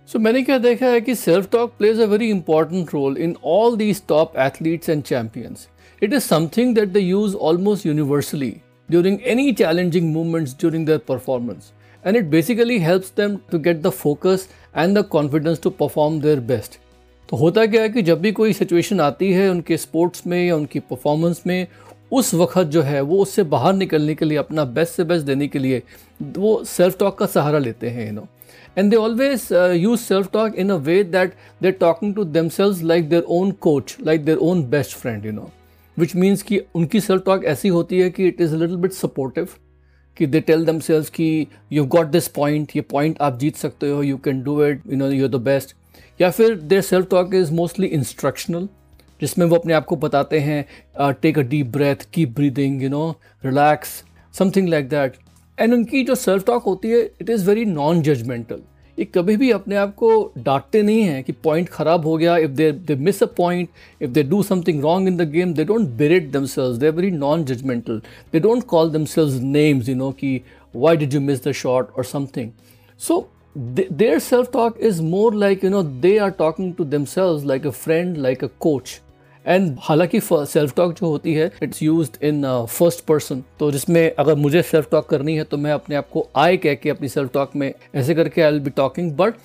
so 0.09 0.19
मैंने 0.19 0.41
क्या 0.43 0.57
देखा 0.57 0.85
है 0.85 1.01
कि 1.01 1.15
self 1.15 1.49
talk 1.51 1.73
plays 1.77 1.99
a 1.99 2.05
very 2.05 2.29
important 2.29 2.93
role 2.93 3.17
in 3.17 3.35
all 3.45 3.77
these 3.77 4.01
top 4.07 4.33
athletes 4.37 4.89
and 4.89 5.03
champions 5.03 5.67
it 6.03 6.13
is 6.13 6.23
something 6.23 6.75
that 6.75 6.89
they 6.89 6.99
use 6.99 7.35
almost 7.35 7.85
universally 7.85 8.55
during 8.89 9.21
any 9.23 9.53
challenging 9.53 10.13
moments 10.13 10.53
during 10.53 10.85
their 10.85 10.99
performance. 10.99 11.71
And 12.05 12.17
it 12.17 12.29
basically 12.29 12.79
helps 12.79 13.11
them 13.11 13.41
to 13.51 13.59
get 13.59 13.81
the 13.81 13.91
focus 13.91 14.47
and 14.75 14.97
the 14.97 15.03
confidence 15.05 15.59
to 15.59 15.71
perform 15.71 16.19
their 16.25 16.41
best. 16.49 16.77
तो 17.29 17.37
होता 17.37 17.65
क्या 17.65 17.81
है 17.81 17.89
कि 17.89 18.01
जब 18.01 18.21
भी 18.21 18.31
कोई 18.31 18.53
situation 18.53 18.99
आती 18.99 19.31
है 19.33 19.49
उनके 19.49 19.77
स्पोर्ट्स 19.77 20.27
में 20.27 20.47
या 20.47 20.55
उनकी 20.55 20.79
परफॉर्मेंस 20.79 21.41
में 21.47 21.67
उस 22.13 22.33
वक्त 22.33 22.67
जो 22.67 22.81
है, 22.81 23.01
वो 23.01 23.17
उससे 23.21 23.43
बाहर 23.45 23.73
निकलने 23.73 24.15
के 24.15 24.25
लिए, 24.25 24.37
अपना 24.37 24.65
बेस्ट 24.67 24.93
से 24.93 25.03
बेस्ट 25.03 25.25
देने 25.25 25.47
के 25.47 25.59
लिए, 25.59 25.81
वो 26.21 26.63
सेल्फ 26.65 26.97
टॉक 26.99 27.17
का 27.19 27.25
सहारा 27.25 27.59
लेते 27.59 27.89
हैं 27.89 28.07
you 28.07 28.13
know 28.13 28.27
and 28.77 28.89
they 28.91 28.95
always 28.97 29.47
use 29.77 29.99
self 30.01 30.31
talk 30.33 30.55
in 30.55 30.69
a 30.69 30.75
way 30.85 31.03
that 31.05 31.33
they 31.61 31.71
talking 31.71 32.13
to 32.15 32.23
themselves 32.23 32.81
like 32.83 33.09
their 33.09 33.23
own 33.29 33.51
coach 33.61 33.95
like 34.05 34.25
their 34.25 34.37
own 34.37 34.63
best 34.69 34.97
friend 34.97 35.25
you 35.25 35.31
know 35.31 35.49
which 35.97 36.15
means 36.15 36.41
कि 36.41 36.61
उनकी 36.75 36.99
self 36.99 37.23
talk 37.25 37.45
ऐसी 37.45 37.67
होती 37.69 37.99
है 37.99 38.09
कि 38.09 38.27
it 38.27 38.41
is 38.41 38.55
little 38.55 38.75
bit 38.77 38.93
supportive 38.93 39.47
कि 40.17 40.25
they 40.25 40.39
tell 40.41 40.65
दम 40.65 40.79
sales 40.79 41.09
कि 41.09 41.47
you 41.73 41.85
got 41.85 42.07
this 42.07 42.27
point 42.27 42.75
ये 42.75 42.81
पॉइंट 42.81 43.21
आप 43.21 43.37
जीत 43.39 43.55
सकते 43.55 43.89
हो 43.89 44.01
you 44.03 44.17
can 44.17 44.41
do 44.43 44.63
it 44.65 44.81
you 44.91 44.97
know 44.97 45.09
you 45.09 45.27
the 45.27 45.41
best 45.43 45.75
या 46.19 46.29
फिर 46.29 46.55
their 46.55 46.81
self 46.81 47.09
talk 47.09 47.33
is 47.33 47.51
mostly 47.53 47.87
instructional 47.87 48.67
जिसमें 49.23 49.45
वो 49.45 49.55
अपने 49.55 49.73
आप 49.73 49.85
को 49.85 49.95
बताते 49.97 50.39
हैं 50.41 51.13
take 51.21 51.39
a 51.39 51.41
deep 51.53 51.67
breath 51.71 52.05
keep 52.13 52.35
breathing 52.35 52.81
you 52.83 52.89
know 52.89 53.09
relax 53.45 54.03
something 54.33 54.69
like 54.69 54.89
that 54.89 55.17
and 55.57 55.73
उनकी 55.73 56.03
जो 56.03 56.15
सेल्फ 56.17 56.45
टॉक 56.45 56.63
होती 56.63 56.89
है 56.89 57.01
it 57.21 57.29
is 57.29 57.49
very 57.49 57.65
non 57.65 58.01
judgemental 58.01 58.61
ये 58.97 59.05
कभी 59.05 59.35
भी 59.37 59.49
अपने 59.51 59.75
आप 59.75 59.93
को 59.95 60.09
डांटते 60.37 60.81
नहीं 60.81 61.01
हैं 61.01 61.23
कि 61.23 61.31
पॉइंट 61.43 61.69
ख़राब 61.69 62.05
हो 62.05 62.15
गया 62.17 62.37
if 62.37 62.51
they 62.51 62.71
they 62.87 62.95
miss 62.95 63.21
a 63.23 63.25
point 63.37 63.69
if 64.01 64.11
they 64.11 64.23
do 64.23 64.41
something 64.43 64.81
wrong 64.83 65.07
in 65.07 65.17
the 65.17 65.29
game 65.29 65.53
they 65.53 65.63
don't 65.65 65.87
berate 65.97 66.31
themselves 66.31 66.77
they 66.77 66.89
very 66.89 67.11
non 67.11 67.45
judgmental 67.45 68.01
they 68.33 68.39
don't 68.39 68.63
call 68.67 68.91
themselves 68.91 69.41
names 69.41 69.89
you 69.89 69.95
know 69.95 70.11
कि 70.19 70.39
why 70.75 70.97
did 70.97 71.13
you 71.13 71.21
miss 71.21 71.43
the 71.47 71.51
shot 71.61 71.91
और 71.97 72.05
something 72.05 72.51
so 72.99 73.27
their 73.55 74.19
self 74.19 74.51
talk 74.51 74.77
is 74.79 75.01
more 75.01 75.31
like, 75.31 75.63
you 75.63 75.69
know, 75.69 75.83
they 75.83 76.17
are 76.19 76.31
talking 76.33 76.73
to 76.75 76.85
themselves 76.85 77.45
like 77.45 77.67
a 77.67 77.69
friend 77.71 78.17
like 78.17 78.43
a 78.43 78.47
coach. 78.59 78.99
And 79.45 79.75
हालाँकि 79.81 80.19
self 80.21 80.75
talk 80.75 80.93
जो 80.93 81.07
होती 81.07 81.33
है 81.33 81.51
it's 81.63 81.81
use 81.83 82.09
in 82.23 82.43
first 82.69 83.05
person 83.05 83.43
तो 83.59 83.71
जिसमें 83.71 84.03
अगर 84.09 84.35
मुझे 84.35 84.61
self 84.61 84.89
talk 84.91 85.09
करनी 85.09 85.35
है 85.35 85.43
तो 85.43 85.57
मैं 85.57 85.71
अपने 85.71 85.95
आप 85.95 86.09
को 86.09 86.27
आए 86.35 86.57
कह 86.57 86.75
के 86.75 86.89
अपनी 86.89 87.09
सेल्फ 87.09 87.33
टॉक 87.33 87.55
में 87.55 87.71
ऐसे 87.95 88.15
करके 88.15 88.41
I 88.41 88.51
will 88.51 88.59
be 88.59 88.69
talking 88.77 89.11
but 89.17 89.35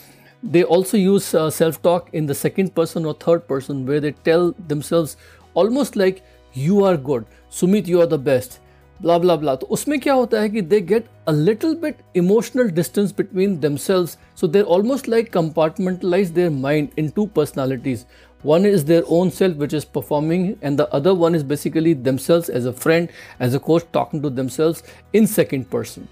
they 0.43 0.63
also 0.71 0.99
use 0.99 1.37
self 1.51 1.81
talk 1.85 2.15
in 2.15 2.27
the 2.27 2.33
second 2.35 2.71
person 2.71 3.07
और 3.07 3.19
third 3.27 3.41
person 3.49 3.85
way 3.85 4.01
they 4.01 4.11
tell 4.25 4.53
themselves 4.69 5.61
almost 5.61 5.97
like 5.97 6.23
you 6.55 6.85
are 6.85 7.01
good 7.03 7.25
Sumit 7.53 7.89
you 7.89 8.01
are 8.01 8.07
the 8.07 8.21
best 8.23 8.61
blah 9.01 9.17
blah 9.19 9.35
blah 9.37 9.55
तो 9.55 9.67
उसमें 9.67 9.99
क्या 10.01 10.15
होता 10.15 10.41
है 10.41 10.49
कि 10.49 10.61
they 10.63 10.81
get 10.83 11.05
a 11.29 11.33
little 11.33 11.75
bit 11.75 11.97
emotional 12.17 12.71
distance 12.71 13.13
between 13.19 13.55
them 13.55 13.69
themselves 13.69 14.07
so 14.41 14.47
they're 14.47 14.63
almost 14.67 15.09
like 15.09 15.33
compartmentalise 15.33 16.31
their 16.31 16.51
mind 16.51 16.89
in 16.99 17.09
two 17.09 17.27
personalities 17.37 18.05
one 18.43 18.65
is 18.65 18.85
their 18.85 19.03
own 19.07 19.31
self 19.31 19.57
which 19.57 19.73
is 19.73 19.85
performing 19.85 20.59
and 20.63 20.79
the 20.79 20.89
other 20.93 21.15
one 21.15 21.35
is 21.35 21.43
basically 21.43 21.93
themselves 21.93 22.49
as 22.49 22.67
a 22.67 22.73
friend 22.73 23.09
as 23.41 23.55
a 23.55 23.61
coach 23.61 23.85
talking 23.93 24.23
to 24.23 24.31
themselves 24.31 24.83
in 25.13 25.27
second 25.27 25.69
person 25.71 26.09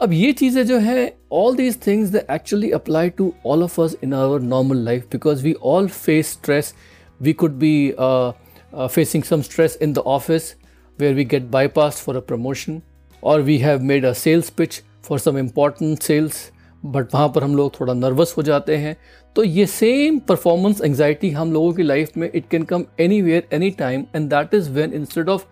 अब 0.00 0.12
ये 0.12 0.32
चीज़ें 0.32 0.66
जो 0.66 0.78
हैं 0.78 1.12
all 1.30 1.54
these 1.54 1.76
things 1.76 2.10
they 2.10 2.22
actually 2.28 2.70
apply 2.72 3.08
to 3.18 3.34
all 3.44 3.62
of 3.62 3.78
us 3.78 3.94
in 4.02 4.12
our 4.12 4.38
normal 4.40 4.76
life 4.76 5.08
because 5.10 5.42
we 5.42 5.54
all 5.72 5.86
face 5.88 6.28
stress 6.28 6.72
we 7.20 7.34
could 7.34 7.58
be 7.58 7.94
uh, 7.96 8.32
uh, 8.72 8.88
facing 8.88 9.22
some 9.22 9.42
stress 9.42 9.76
in 9.76 9.92
the 9.92 10.02
office 10.02 10.56
where 10.96 11.14
we 11.14 11.24
get 11.24 11.50
bypassed 11.50 12.00
for 12.00 12.16
a 12.16 12.22
promotion 12.22 12.82
or 13.20 13.40
we 13.42 13.58
have 13.58 13.82
made 13.82 14.04
a 14.04 14.14
sales 14.14 14.50
pitch 14.50 14.82
for 15.00 15.18
some 15.18 15.36
important 15.36 16.02
sales 16.02 16.50
but 16.84 17.14
वहाँ 17.14 17.28
पर 17.28 17.44
हम 17.44 17.56
लोग 17.56 17.80
थोड़ा 17.80 17.94
nervous 17.94 18.34
हो 18.36 18.42
जाते 18.42 18.76
हैं। 18.76 18.96
तो 19.36 19.44
ये 19.44 19.66
सेम 19.66 20.18
परफॉर्मेंस 20.18 20.80
एंगजाइटी 20.80 21.30
हम 21.30 21.52
लोगों 21.52 21.72
की 21.72 21.82
लाइफ 21.82 22.16
में 22.16 22.30
it 22.34 22.48
can 22.50 22.62
come 22.62 22.84
anywhere 23.22 23.48
any 23.52 23.70
time 23.70 24.04
and 24.16 24.28
that 24.30 24.54
is 24.54 24.70
when 24.70 24.92
instead 24.92 25.28
of 25.28 25.44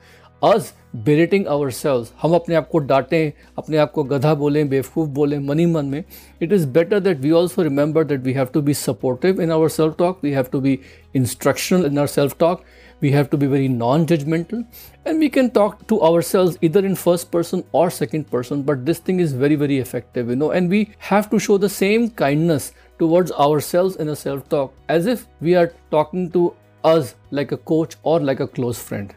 us 0.42 0.72
berating 0.96 1.46
our 1.46 1.70
selves 1.70 2.12
हम 2.22 2.34
अपने 2.34 2.54
आप 2.54 2.68
को 2.68 2.78
डांटें, 2.78 3.32
अपने 3.58 3.76
आप 3.76 3.92
को 3.92 4.04
गधा 4.04 4.34
बोलें, 4.34 4.68
बेवकूफ़ 4.68 5.08
बोलें, 5.08 5.38
मनी 5.38 5.66
मन 5.66 5.84
में 5.84 6.02
it 6.42 6.52
is 6.52 6.66
better 6.68 7.00
that 7.00 7.18
we 7.18 7.30
also 7.30 7.62
remember 7.62 8.04
that 8.04 8.20
we 8.20 8.32
have 8.32 8.46
to 8.54 8.62
be 8.62 8.74
supportive 8.74 9.40
in 9.40 9.50
our 9.50 9.68
self 9.68 9.94
talk 9.98 10.20
we 10.24 10.30
have 10.30 10.46
to 10.52 10.60
be 10.60 10.78
instructional 11.16 11.86
in 11.86 11.98
our 11.98 12.06
self 12.06 12.36
talk 12.38 12.62
we 13.01 13.11
have 13.11 13.29
to 13.29 13.37
be 13.37 13.47
very 13.47 13.67
non-judgmental 13.67 14.65
and 15.05 15.19
we 15.19 15.29
can 15.29 15.49
talk 15.49 15.87
to 15.87 16.01
ourselves 16.01 16.57
either 16.61 16.85
in 16.85 16.95
first 16.95 17.29
person 17.31 17.63
or 17.71 17.89
second 17.89 18.29
person 18.31 18.63
but 18.63 18.85
this 18.85 18.99
thing 18.99 19.19
is 19.19 19.33
very 19.33 19.55
very 19.55 19.77
effective 19.79 20.29
you 20.29 20.35
know 20.35 20.51
and 20.51 20.69
we 20.69 20.81
have 21.11 21.29
to 21.29 21.39
show 21.39 21.57
the 21.57 21.69
same 21.69 22.09
kindness 22.23 22.71
towards 22.99 23.31
ourselves 23.31 23.95
in 23.97 24.09
a 24.09 24.15
self-talk 24.15 24.73
as 24.89 25.05
if 25.05 25.27
we 25.41 25.55
are 25.55 25.71
talking 25.91 26.31
to 26.31 26.53
us 26.83 27.15
like 27.31 27.51
a 27.51 27.57
coach 27.57 27.95
or 28.03 28.19
like 28.19 28.39
a 28.39 28.47
close 28.47 28.83
friend 28.89 29.13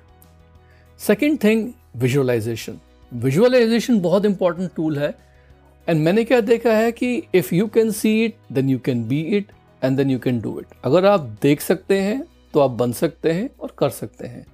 second 1.01 1.39
thing 1.43 1.69
visualization 1.97 2.73
visualization 3.13 4.01
बहुत 4.01 4.25
important 4.25 4.71
tool 4.77 4.99
है 4.99 5.09
and 5.89 6.01
मैंने 6.01 6.25
क्या 6.25 6.41
देखा 6.41 6.73
है 6.73 6.91
कि 6.93 7.23
if 7.35 7.55
you 7.55 7.67
can 7.75 7.91
see 7.91 8.13
it 8.25 8.35
then 8.53 8.69
you 8.71 8.79
can 8.85 9.07
be 9.09 9.21
it 9.37 9.53
and 9.85 9.97
then 9.97 10.11
you 10.11 10.19
can 10.19 10.41
do 10.41 10.59
it 10.61 10.75
अगर 10.85 11.07
आप 11.07 11.21
देख 11.43 11.61
सकते 11.61 12.01
हैं 12.01 12.23
तो 12.56 12.60
आप 12.60 12.72
बन 12.72 12.92
सकते 12.94 13.32
हैं 13.32 13.50
और 13.60 13.76
कर 13.78 13.90
सकते 13.90 14.28
हैं। 14.28 14.46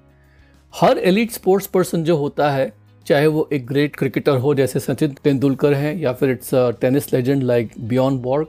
हर 0.74 0.98
एलिट 0.98 1.32
स्पोर्ट्स 1.32 1.68
पर्सन 1.68 2.04
जो 2.04 2.16
होता 2.18 2.50
है, 2.52 2.72
चाहे 3.08 3.28
वो 3.28 3.48
एक 3.54 3.66
ग्रेट 3.66 3.96
क्रिकेटर 3.96 4.38
हो 4.38 4.54
जैसे 4.56 4.80
सचिन 4.80 5.16
तेंदुलकर 5.24 5.74
हैं, 5.74 5.96
या 5.96 6.14
फिर 6.14 6.30
it's 6.30 6.50
tennis 6.82 7.14
legend 7.14 7.44
like 7.44 7.72
beyond 7.80 8.22
Borg 8.22 8.48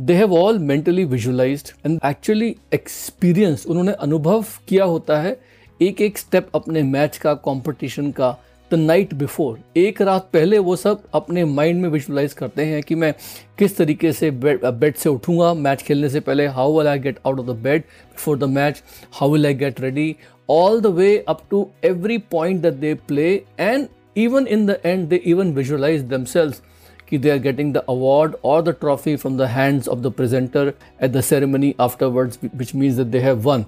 they 0.00 0.14
have 0.14 0.34
all 0.34 0.58
mentally 0.58 1.04
visualise 1.04 1.72
and 1.86 2.00
actually 2.06 2.54
experience 2.74 3.66
उन्होंने 3.66 3.92
अनुभव 3.92 4.44
किया 4.68 4.84
होता 4.84 5.20
है 5.20 5.40
एक 5.80 6.00
एक 6.00 6.18
स्टेप 6.18 6.48
अपने 6.54 6.82
मैच 6.82 7.16
का 7.16 7.34
कंपटीशन 7.34 8.10
का 8.10 8.36
द 8.70 8.74
नाइट 8.74 9.14
बिफोर 9.14 9.58
एक 9.76 10.02
रात 10.02 10.28
पहले 10.32 10.58
वो 10.58 10.76
सब 10.76 11.02
अपने 11.14 11.44
माइंड 11.44 11.82
में 11.82 11.88
विजुलाइज 11.88 12.32
करते 12.32 12.64
हैं 12.64 12.82
कि 12.82 12.94
मैं 12.94 13.12
किस 13.58 13.76
तरीके 13.76 14.12
से 14.12 14.30
बेड 14.30 14.94
से 14.94 15.08
उठूँगा। 15.08 15.52
मैच 15.54 15.82
खेलने 15.82 16.08
से 16.08 16.20
पहले 16.20 16.46
how 16.46 16.78
will 16.78 16.88
I 16.88 16.98
get 16.98 17.18
out 17.26 17.40
of 17.40 17.46
the 17.46 17.56
bed 17.62 17.82
before 17.82 18.38
the 18.38 18.44
match 18.44 18.82
how 19.12 19.32
will 19.32 19.46
I 19.46 19.54
get 19.54 19.80
ready 19.80 20.14
all 20.50 20.80
the 20.80 20.86
way 20.86 21.16
up 21.28 21.42
to 21.50 21.68
every 21.84 22.18
point 22.18 22.62
that 22.62 22.74
they 22.74 22.94
play 23.08 23.32
and 23.60 23.86
even 24.16 24.46
in 24.46 24.66
the 24.66 24.80
end 24.84 25.08
they 25.08 25.16
even 25.16 25.52
visualise 25.52 25.54
visualise 25.54 26.04
themselves 26.04 26.62
कि 27.08 27.18
they 27.18 27.30
are 27.30 27.38
getting 27.38 27.74
the 27.74 27.76
award 27.76 28.36
और 28.44 28.62
the 28.62 28.74
trophy 28.80 29.16
from 29.16 29.38
the 29.38 29.42
hands 29.42 29.88
of 29.88 29.98
the 29.98 30.12
presenter 30.12 30.72
at 31.02 31.10
the 31.10 31.20
ceremony 31.20 31.74
afterwards 31.80 32.38
which 32.54 32.74
means 32.74 32.96
that 32.96 33.06
they 33.06 33.18
have 33.18 33.38
won 33.42 33.64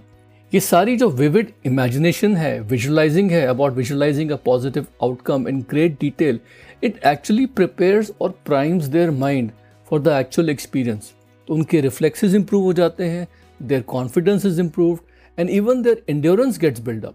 ये 0.55 0.61
सारी 0.61 0.97
जो 0.97 1.09
vivid 1.09 1.53
imagination 1.67 2.37
है 2.37 2.61
visualising 2.61 3.31
है 3.31 3.47
about 3.47 3.73
visualising 3.73 4.31
a 4.31 4.37
positive 4.37 4.87
outcome 5.03 5.49
in 5.49 5.61
great 5.61 5.93
detail 6.01 6.41
it 6.85 7.01
actually 7.07 7.47
prepares 7.47 8.13
और 8.21 8.31
primes 8.47 8.85
their 8.85 9.11
mind 9.11 9.51
for 9.91 10.03
the 10.03 10.09
actual 10.09 10.51
experience 10.51 11.13
तो 11.49 11.55
उनके 11.55 11.81
reflexes 11.81 12.35
improve 12.35 12.63
हो 12.63 12.73
जाते 12.73 13.05
हैं 13.05 13.29
their 13.63 13.83
confidence 13.83 14.47
is 14.47 14.61
improve 14.61 14.99
and 15.39 15.51
even 15.51 15.83
their 15.83 16.03
endurance 16.09 16.59
gets 16.59 16.81
build up 16.81 17.15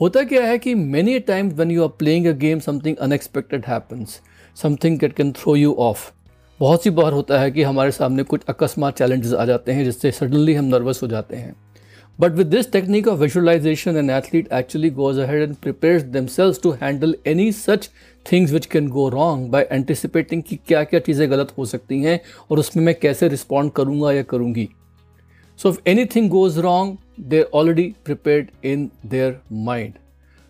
होता 0.00 0.22
क्या 0.22 0.46
है 0.46 0.58
कि 0.58 0.74
many 0.74 1.18
times 1.18 1.54
when 1.54 1.70
you 1.70 1.82
are 1.82 1.88
playing 1.88 2.26
a 2.26 2.32
game 2.32 2.58
something 2.58 2.96
unexpected 2.96 3.64
happens 3.66 4.20
something 4.62 4.98
that 4.98 5.12
can 5.12 5.32
throw 5.32 5.56
you 5.56 5.74
off 5.74 6.10
बहुत 6.60 6.84
सी 6.84 6.90
बार 6.90 7.12
होता 7.12 7.40
है 7.40 7.50
कि 7.50 7.62
हमारे 7.62 7.90
सामने 7.90 8.22
कुछ 8.22 8.40
अकस्मात 8.48 8.98
चैलेंजेस 8.98 9.32
आ 9.34 9.44
जाते 9.44 9.72
हैं, 9.72 9.84
जिससे 9.84 10.10
सडनली 10.10 10.54
हम 10.54 10.64
नर्वस 10.64 11.02
हो 11.02 11.08
जाते 11.08 11.36
हैं। 11.36 11.63
But 12.19 12.33
with 12.33 12.51
this 12.51 12.65
technique 12.65 13.07
of 13.07 13.19
visualization, 13.19 13.95
an 13.95 14.09
athlete 14.09 14.47
actually 14.51 14.89
goes 14.89 15.17
ahead 15.17 15.41
and 15.41 15.59
prepares 15.61 16.03
themselves 16.03 16.57
to 16.59 16.73
handle 16.73 17.13
any 17.25 17.51
such 17.51 17.87
things 18.25 18.51
which 18.51 18.69
can 18.69 18.89
go 18.89 19.09
wrong 19.09 19.49
by 19.49 19.65
anticipating 19.71 20.41
कि 20.43 20.59
क्या 20.67 20.83
क्या 20.83 20.99
चीज़ें 20.99 21.29
गलत 21.31 21.53
हो 21.57 21.65
सकती 21.65 22.01
हैं 22.03 22.19
और 22.51 22.59
उसमें 22.59 22.83
मैं 22.83 22.95
कैसे 22.99 23.27
रिस्पॉन्ड 23.27 23.71
करूँगा 23.79 24.11
या 24.11 24.23
करूँगी 24.33 24.67
So 25.59 25.69
if 25.69 25.79
anything 25.85 26.29
goes 26.29 26.57
wrong, 26.57 26.99
they're 27.17 27.49
already 27.59 27.87
prepared 28.09 28.51
in 28.63 28.91
their 29.03 29.41
mind. 29.49 29.97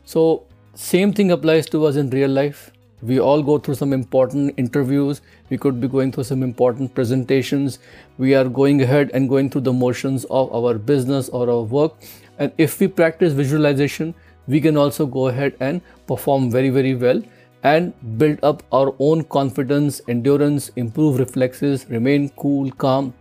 So 0.06 0.44
same 0.76 1.14
thing 1.14 1.32
applies 1.32 1.66
to 1.70 1.86
us 1.86 1.96
in 1.96 2.12
real 2.12 2.30
life 2.30 2.72
we 3.04 3.20
all 3.20 3.42
go 3.42 3.58
through 3.58 3.76
some 3.76 3.94
important 3.94 4.54
interviews 4.58 5.22
we 5.50 5.58
could 5.58 5.80
be 5.80 5.88
going 5.88 6.12
through 6.12 6.24
some 6.24 6.44
important 6.44 6.94
presentations 6.94 7.80
we 8.18 8.36
are 8.36 8.46
going 8.46 8.82
ahead 8.82 9.10
and 9.14 9.30
going 9.30 9.50
through 9.50 9.62
the 9.62 9.74
motions 9.74 10.26
of 10.26 10.52
our 10.54 10.74
business 10.74 11.30
or 11.30 11.50
our 11.50 11.62
work 11.62 11.94
and 12.38 12.52
if 12.58 12.80
we 12.80 12.88
practice 12.88 13.32
visualization 13.34 14.14
we 14.48 14.60
can 14.60 14.76
also 14.76 15.06
go 15.06 15.28
ahead 15.28 15.56
and 15.60 15.82
perform 16.08 16.52
very 16.52 16.70
very 16.70 16.94
well 16.96 17.22
and 17.64 17.94
build 18.18 18.38
up 18.44 18.64
our 18.74 18.94
own 19.00 19.24
confidence 19.24 20.02
endurance 20.10 20.70
improve 20.76 21.20
reflexes 21.20 21.86
remain 21.90 22.30
cool 22.36 22.70
calm 22.72 23.14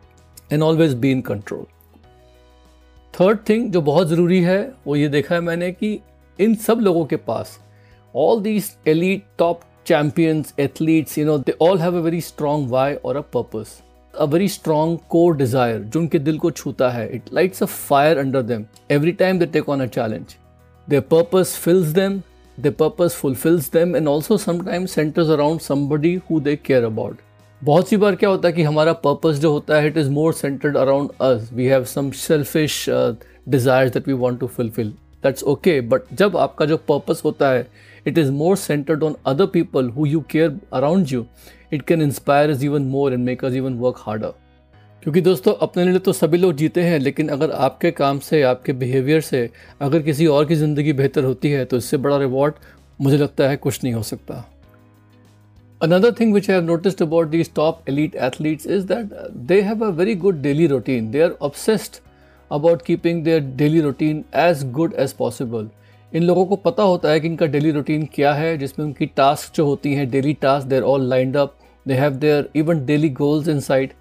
and 0.50 0.62
always 0.62 0.94
be 0.94 1.10
in 1.10 1.22
control 1.22 1.66
third 3.14 3.38
thing 3.48 3.70
जो 3.72 3.80
बहुत 3.82 4.08
ज़रूरी 4.08 4.40
है 4.42 4.58
वो 4.86 4.96
ये 4.96 5.08
देखा 5.08 5.34
है 5.34 5.40
मैंने 5.40 5.70
कि 5.72 5.98
इन 6.40 6.54
सब 6.66 6.80
लोगों 6.80 7.04
के 7.06 7.16
पास 7.16 7.58
all 8.14 8.40
these 8.40 8.76
elite 8.84 9.24
top 9.36 9.64
champions, 9.85 10.53
athletes, 10.57 11.17
you 11.17 11.25
know, 11.25 11.37
they 11.37 11.53
all 11.53 11.77
have 11.77 11.93
a 11.93 12.01
very 12.01 12.21
strong 12.21 12.69
why 12.69 12.95
or 12.95 13.17
a 13.17 13.23
purpose. 13.23 13.81
A 14.13 14.27
very 14.27 14.47
strong 14.47 14.97
core 15.09 15.33
desire 15.33 15.79
जो 15.79 15.99
उनके 15.99 16.19
दिल 16.19 16.37
को 16.39 16.51
छूता 16.51 16.89
है 16.91 17.09
It 17.11 17.33
lights 17.33 17.61
a 17.61 17.67
fire 17.67 18.19
under 18.19 18.43
them 18.43 18.65
every 18.89 19.13
time 19.13 19.39
they 19.39 19.47
take 19.47 19.69
on 19.69 19.81
a 19.81 19.87
challenge. 19.87 20.37
Their 20.87 21.01
purpose 21.01 21.55
fills 21.57 21.93
them, 21.93 22.23
their 22.57 22.71
purpose 22.73 23.15
fulfills 23.15 23.69
them 23.69 23.95
and 23.95 24.07
also 24.07 24.37
sometimes 24.37 24.91
centers 24.91 25.29
around 25.29 25.61
somebody 25.61 26.15
who 26.27 26.39
they 26.39 26.57
care 26.69 26.83
about. 26.85 27.21
बहुत 27.61 27.89
सी 27.89 27.97
बार 27.97 28.15
क्या 28.15 28.29
होता 28.29 28.47
है 28.47 28.53
कि 28.53 28.63
हमारा 28.63 28.93
purpose 29.03 29.37
जो 29.39 29.51
होता 29.51 29.75
है 29.75 29.87
it 29.87 29.97
is 29.97 30.09
more 30.11 30.33
centred 30.33 30.77
around 30.77 31.09
us 31.21 31.49
we 31.53 31.65
have 31.65 31.83
some 31.91 32.09
selfish 32.21 32.85
desires 32.89 33.93
that 33.93 34.07
we 34.07 34.13
want 34.23 34.39
to 34.39 34.47
fulfil 34.47 34.89
that's 35.23 35.43
okay 35.53 35.79
but 35.93 36.13
जब 36.21 36.35
आपका 36.37 36.65
जो 36.65 36.77
पर्पस 36.89 37.21
होता 37.25 37.49
है 37.51 37.67
it 38.05 38.17
is 38.17 38.31
more 38.31 38.55
centered 38.57 39.03
on 39.03 39.15
other 39.25 39.47
people 39.47 39.89
who 39.89 40.05
you 40.05 40.21
care 40.23 40.53
around 40.73 41.11
you. 41.11 41.27
It 41.71 41.85
can 41.85 42.01
inspire 42.01 42.51
us 42.51 42.63
even 42.63 42.89
more 42.89 43.11
and 43.11 43.25
make 43.25 43.43
us 43.43 43.53
even 43.53 43.77
work 43.79 44.01
harder. 44.07 44.31
क्योंकि 45.03 45.21
दोस्तों, 45.21 45.53
अपने 45.61 45.83
लिए 45.85 45.99
तो 45.99 46.11
सभी 46.13 46.37
लोग 46.37 46.53
जीते 46.55 46.81
हैं, 46.83 46.99
लेकिन 46.99 47.29
अगर 47.29 47.51
आपके 47.51 47.91
काम 47.91 48.19
से, 48.19 48.41
आपके 48.41 48.73
बिहेवियर 48.73 49.21
से, 49.21 49.49
अगर 49.81 50.01
किसी 50.01 50.27
और 50.27 50.45
की 50.45 50.55
ज़िंदगी 50.55 50.93
बेहतर 50.93 51.23
होती 51.23 51.49
है 51.51 51.65
तो 51.65 51.77
इससे 51.77 51.97
बड़ा 51.97 52.17
रिवॉर्ड 52.17 52.53
मुझे 53.01 53.17
लगता 53.17 53.47
है 53.49 53.57
कुछ 53.57 53.83
नहीं 53.83 53.93
हो 53.93 54.03
सकता। 54.03 54.43
Another 55.81 56.11
thing 56.19 56.33
which 56.33 56.49
have 56.49 56.63
notice 56.63 57.01
about 57.01 57.27
these 57.27 57.53
top 57.55 57.89
elite 57.89 58.15
athletes 58.15 58.67
is 58.67 58.85
that 58.87 59.09
they 59.47 59.59
have 59.61 59.85
a 59.85 59.89
very 59.97 60.15
good 60.15 60.41
daily 60.41 60.67
routine 60.67 61.09
they 61.11 61.21
are 61.21 61.31
obsessed 61.41 61.99
about 62.51 62.81
keeping 62.85 63.23
their 63.23 63.41
daily 63.55 63.81
routine 63.81 64.23
as 64.35 64.63
good 64.71 64.93
as 64.99 65.13
possible 65.13 65.67
इन 66.13 66.23
लोगों 66.23 66.45
को 66.45 66.55
पता 66.55 66.83
होता 66.83 67.09
है 67.09 67.19
कि 67.19 67.27
इनका 67.27 67.45
daily 67.45 67.71
routine 67.71 68.07
क्या 68.13 68.33
है, 68.33 68.57
जिसमें 68.57 68.85
उनकी 68.85 69.05
टास्क 69.05 69.55
जो 69.55 69.65
होती 69.65 69.93
हैं 69.93 70.09
daily 70.09 70.33
task 70.33 70.67
they're 70.67 70.83
all 70.83 71.09
lined 71.09 71.37
up 71.37 71.55
they 71.87 71.93
have 71.93 72.13
their 72.15 72.49
even 72.55 72.85
daily 72.85 73.09
goals 73.09 73.47
inside 73.59 73.93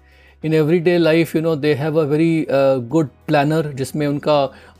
in 0.43 0.53
every 0.53 0.79
day 0.79 0.97
life 0.97 1.35
you 1.35 1.41
know 1.41 1.55
they 1.55 1.73
have 1.73 1.99
a 1.99 2.03
very 2.03 2.45
good 2.89 3.07
planner 3.27 3.71
जिसमें 3.73 4.05
उनका 4.07 4.37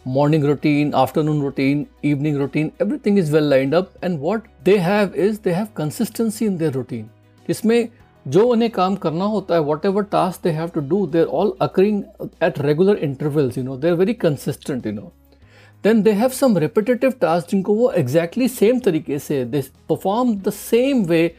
morning 0.08 0.44
routine 0.44 0.94
afternoon 0.94 1.42
routine 1.42 1.86
evening 2.06 2.38
routine 2.38 2.72
everything 3.06 3.20
is 3.20 3.34
well 3.34 3.50
lined 3.50 3.75
up 3.75 3.92
and 4.04 4.20
what 4.20 4.48
they 4.66 4.78
have 4.78 5.16
is 5.18 5.40
they 5.44 5.52
have 5.52 5.68
consistency 5.78 6.46
in 6.46 6.58
their 6.58 6.72
routine 6.72 7.06
जिसमें 7.48 7.88
जो 8.25 8.46
उन्हें 8.48 8.70
काम 8.72 8.96
करना 8.96 9.25
होता 9.25 9.56
है 9.56 9.62
whatever 9.86 10.04
task 10.12 10.44
they 10.44 10.50
have 10.50 10.68
to 10.68 10.82
do 10.90 11.06
there 11.08 11.25
all 11.25 11.54
occurring 11.62 12.04
at 12.44 12.60
regular 12.60 12.98
intervals 12.98 13.58
you 13.58 13.63
know 13.63 13.78
they 13.78 13.90
are 13.90 13.96
very 13.96 14.13
consistent 14.13 14.86
you 14.88 14.94
know 14.94 15.12
Then 15.85 16.03
they 16.03 16.12
have 16.23 16.29
some 16.41 16.59
repetitive 16.59 17.15
task 17.21 17.50
जिनको 17.50 17.75
वो 17.75 17.91
exactly 18.03 18.49
same 18.49 18.79
तरीके 18.88 19.19
से 19.19 19.45
they 19.45 19.62
perform 19.88 20.35
the 20.37 20.50
same 20.65 21.05
way 21.12 21.31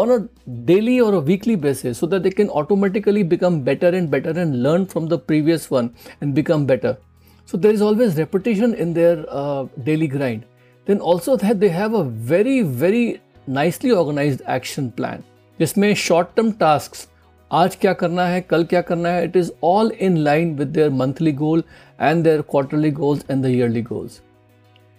on 0.00 0.10
a 0.12 0.14
daily 0.68 0.92
or 1.06 1.08
a 1.16 1.18
weekly 1.24 1.54
basis 1.64 1.98
so 2.02 2.06
that 2.12 2.22
they 2.26 2.30
can 2.36 2.50
automatically 2.60 3.24
become 3.32 3.58
better 3.66 3.90
and 3.98 4.10
better 4.14 4.32
and 4.44 4.62
learn 4.66 4.86
from 4.92 5.08
the 5.10 5.18
previous 5.30 5.66
one 5.74 5.90
and 6.22 6.34
become 6.38 6.64
better 6.70 6.94
So 7.48 7.58
there 7.58 7.72
is 7.72 7.82
always 7.82 8.16
repetition 8.16 8.74
in 8.74 8.94
their 8.94 9.26
uh, 9.28 9.66
daily 9.84 10.06
grind. 10.06 10.44
Then 10.86 11.00
also 11.00 11.36
that 11.36 11.60
they 11.60 11.68
have 11.68 11.94
a 11.94 12.04
very 12.04 12.62
very 12.62 13.20
nicely 13.46 13.90
organized 13.92 14.42
action 14.46 14.90
plan. 14.90 15.22
जिसमें 15.58 15.94
short 16.02 16.30
term 16.36 16.52
tasks 16.60 17.06
आज 17.51 17.75
क्या 17.75 17.91
करना 17.93 18.25
है, 18.25 18.39
कल 18.41 18.63
क्या 18.63 18.81
करना 18.81 19.09
है? 19.09 19.23
It 19.23 19.35
is 19.35 19.51
all 19.63 19.91
in 19.91 20.17
line 20.17 20.55
with 20.55 20.67
their 20.67 20.89
monthly 20.89 21.31
goal 21.31 21.63
and 22.01 22.23
their 22.23 22.41
quarterly 22.41 22.91
goals 22.91 23.23
and 23.31 23.43
the 23.43 23.47
yearly 23.47 23.81
goals 23.81 24.21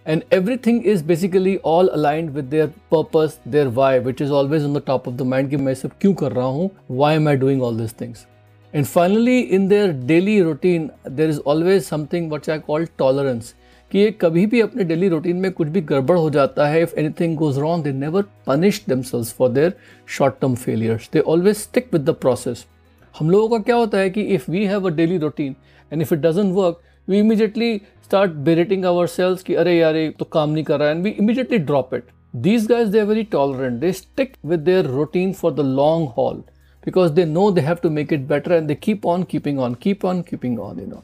and 0.06 0.22
everything 0.56 0.86
is 0.86 1.04
basically 1.04 1.56
all 1.64 1.88
align 1.88 2.28
with 2.28 2.44
their 2.44 2.66
purpose 2.92 3.38
their 3.48 3.68
why 3.68 3.98
which 3.98 4.22
is 4.22 4.30
always 4.30 4.64
on 4.64 4.74
the 4.74 4.82
top 4.86 5.08
of 5.08 5.14
the 5.14 5.22
mind 5.22 5.50
कि 5.50 5.56
मैं 5.56 5.74
सब 5.74 5.90
क्यों 6.00 6.14
कर 6.14 6.32
रहा 6.32 6.46
हूँ? 6.46 6.70
Why 6.90 7.14
am 7.14 7.28
I 7.28 7.36
doing 7.36 7.62
all 7.62 7.76
this 7.76 8.00
things 8.00 8.26
and 8.74 8.84
finally 8.84 9.40
in 9.40 9.68
their 9.68 9.92
daily 10.06 10.40
routine 10.42 10.90
there 11.10 11.30
is 11.30 11.40
always 11.46 11.82
something 11.82 12.32
what 12.32 12.50
I 12.50 12.58
called 12.58 12.88
tolerance 12.98 13.54
कि 13.92 13.98
ये 13.98 14.10
कभी 14.20 14.44
भी 14.46 14.60
अपने 14.60 14.84
डेली 14.84 15.08
रूटीन 15.08 15.36
में 15.36 15.50
कुछ 15.52 15.68
भी 15.68 15.80
गड़बड़ 15.90 16.16
हो 16.18 16.30
जाता 16.30 16.66
है 16.68 16.82
if 16.82 16.94
anything 16.98 17.36
goes 17.36 17.58
wrong 17.58 17.84
they 17.84 17.92
never 17.92 18.24
punish 18.46 18.82
themselves 18.88 19.32
for 19.34 19.48
their 19.50 19.72
short 20.16 20.34
term 20.40 20.54
failures 20.64 21.08
they 21.12 21.20
always 21.34 21.56
stick 21.56 21.88
with 21.92 22.04
the 22.10 22.14
process 22.20 22.66
हम 23.14 23.30
लोगों 23.30 23.48
का 23.48 23.62
क्या 23.64 23.76
होता 23.76 23.98
है 23.98 24.10
कि 24.10 24.22
if 24.34 24.50
we 24.50 24.64
have 24.64 24.90
a 24.90 24.94
daily 24.96 25.18
routine 25.18 25.56
and 25.92 26.02
if 26.02 26.14
it 26.14 26.20
doesn't 26.20 26.54
work 26.54 26.80
we 27.08 27.18
immediately 27.18 27.76
start 28.04 28.32
berating 28.50 28.84
our 28.84 29.06
selves 29.06 29.42
कि 29.42 29.54
अरे 29.54 29.78
यार 29.78 30.06
तो 30.18 30.24
काम 30.32 30.50
नहीं 30.50 30.64
कर 30.64 30.78
रहा 30.78 30.88
है 30.88 30.94
and 30.94 31.04
we 31.04 31.10
immediately 31.10 31.58
drop 31.58 31.94
it 31.94 32.04
these 32.34 32.66
guys 32.66 32.90
they 32.90 33.06
very 33.06 33.24
tolerant. 33.24 33.80
They 33.80 33.92
stick 33.92 34.38
with 34.42 34.64
their 34.64 34.82
routine 34.82 35.32
for 35.34 35.50
the 35.50 35.62
long 35.62 36.08
haul 36.08 36.44
because 36.82 37.14
they 37.14 37.24
know 37.24 37.50
they 37.50 37.62
have 37.62 37.80
to 37.82 37.90
make 37.90 38.12
it 38.12 38.28
better 38.28 38.54
and 38.54 38.68
they 38.68 38.74
keep 38.74 39.06
on 39.06 39.24
keeping 39.24 39.58
on, 39.58 39.74
keep 39.74 40.04
on 40.04 40.22
keeping 40.22 40.58
on, 40.58 40.78
you 40.78 40.86
know. 40.86 41.02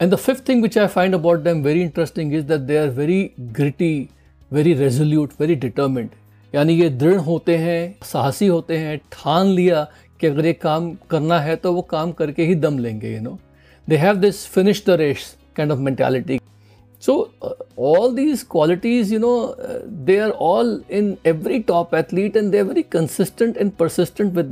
And 0.00 0.10
the 0.10 0.18
fifth 0.18 0.44
thing 0.44 0.60
which 0.60 0.76
I 0.76 0.86
find 0.86 1.14
about 1.14 1.44
them 1.44 1.62
very 1.62 1.82
interesting 1.82 2.32
is 2.32 2.44
that 2.46 2.66
they 2.66 2.78
are 2.78 2.90
very 2.90 3.34
gritty, 3.52 4.10
very 4.50 4.74
resolute, 4.74 5.32
very 5.32 5.56
determined. 5.56 6.10
यानी 6.54 6.74
ये 6.74 6.88
दृढ़ 6.90 7.16
होते 7.16 7.56
हैं 7.56 7.98
साहसी 8.04 8.46
होते 8.46 8.76
हैं 8.78 8.98
ठान 9.12 9.46
लिया 9.46 9.86
कि 10.20 10.26
अगर 10.26 10.46
ये 10.46 10.52
काम 10.52 10.92
करना 11.10 11.38
है 11.40 11.56
तो 11.56 11.72
वो 11.72 11.82
काम 11.82 12.12
करके 12.12 12.44
ही 12.46 12.54
दम 12.54 12.78
लेंगे 12.78 13.14
you 13.14 13.20
know 13.20 13.38
they 13.88 13.96
have 13.96 14.16
this 14.16 14.46
finish 14.46 14.84
the 14.86 14.90
race 15.00 15.36
kind 15.56 15.72
of 15.72 15.78
mentality 15.78 16.40
so 17.04 17.14
uh, 17.42 17.52
all 17.76 18.12
these 18.12 18.42
qualities 18.42 19.10
you 19.12 19.18
know 19.18 19.50
uh, 19.50 19.80
they 20.04 20.18
are 20.20 20.30
all 20.30 20.80
in 20.88 21.18
every 21.24 21.62
top 21.62 21.92
athlete 21.92 22.36
and 22.36 22.54
they 22.54 22.60
are 22.60 22.64
very 22.64 22.82
consistent 22.82 23.58
and 23.58 23.76
persistent 23.76 24.32
with 24.32 24.48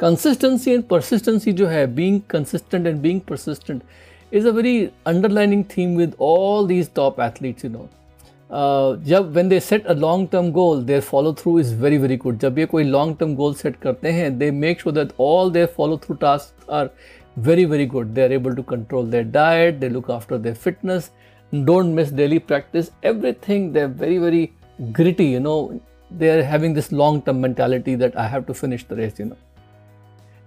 their 0.00 0.10
purpose 0.10 0.26
consistency 0.26 0.74
and 0.74 0.88
persistency 0.88 1.52
जो 1.52 1.66
है 1.66 1.94
being 1.94 2.20
consistent 2.28 2.86
and 2.86 3.02
being 3.02 3.20
persistent 3.20 3.82
is 4.30 4.46
a 4.46 4.52
very 4.52 4.92
underlining 5.06 5.64
theme 5.64 5.94
with 5.94 6.14
all 6.18 6.66
these 6.66 6.88
top 6.88 7.18
athletes 7.18 7.64
you 7.64 7.70
know 7.70 7.88
uh, 8.50 8.96
जब 8.96 9.34
when 9.34 9.48
they 9.48 9.60
set 9.60 9.82
a 9.86 9.94
long 9.94 10.28
term 10.28 10.52
goal 10.52 10.80
their 10.80 11.00
follow 11.00 11.32
through 11.32 11.58
is 11.58 11.72
very 11.72 11.96
very 11.96 12.16
good 12.16 12.38
जब 12.38 12.58
ये 12.58 12.66
कोई 12.66 12.84
long 12.84 13.16
term 13.16 13.36
goal 13.36 13.54
set 13.54 13.80
करते 13.80 14.12
हैं 14.12 14.38
they 14.38 14.50
make 14.50 14.80
sure 14.80 14.92
that 14.92 15.12
all 15.18 15.50
their 15.50 15.66
follow 15.66 15.96
through 15.96 16.16
tasks 16.16 16.52
are 16.68 16.90
very 17.38 17.64
very 17.64 17.86
good 17.86 18.14
they 18.14 18.24
are 18.24 18.32
able 18.32 18.54
to 18.54 18.62
control 18.62 19.04
their 19.04 19.24
diet 19.24 19.80
they 19.80 19.88
look 19.88 20.10
after 20.10 20.38
their 20.38 20.54
fitness 20.54 21.10
don't 21.64 21.94
miss 21.94 22.10
daily 22.10 22.38
practice 22.38 22.90
everything 23.02 23.72
they're 23.72 23.88
very 23.88 24.18
very 24.18 24.52
gritty 24.92 25.26
you 25.26 25.40
know 25.40 25.80
they 26.10 26.30
are 26.30 26.42
having 26.42 26.74
this 26.74 26.92
long 26.92 27.22
term 27.22 27.40
mentality 27.40 27.94
that 27.94 28.16
i 28.16 28.28
have 28.28 28.46
to 28.46 28.54
finish 28.54 28.84
the 28.84 28.94
race 28.96 29.18
you 29.18 29.24
know 29.24 29.36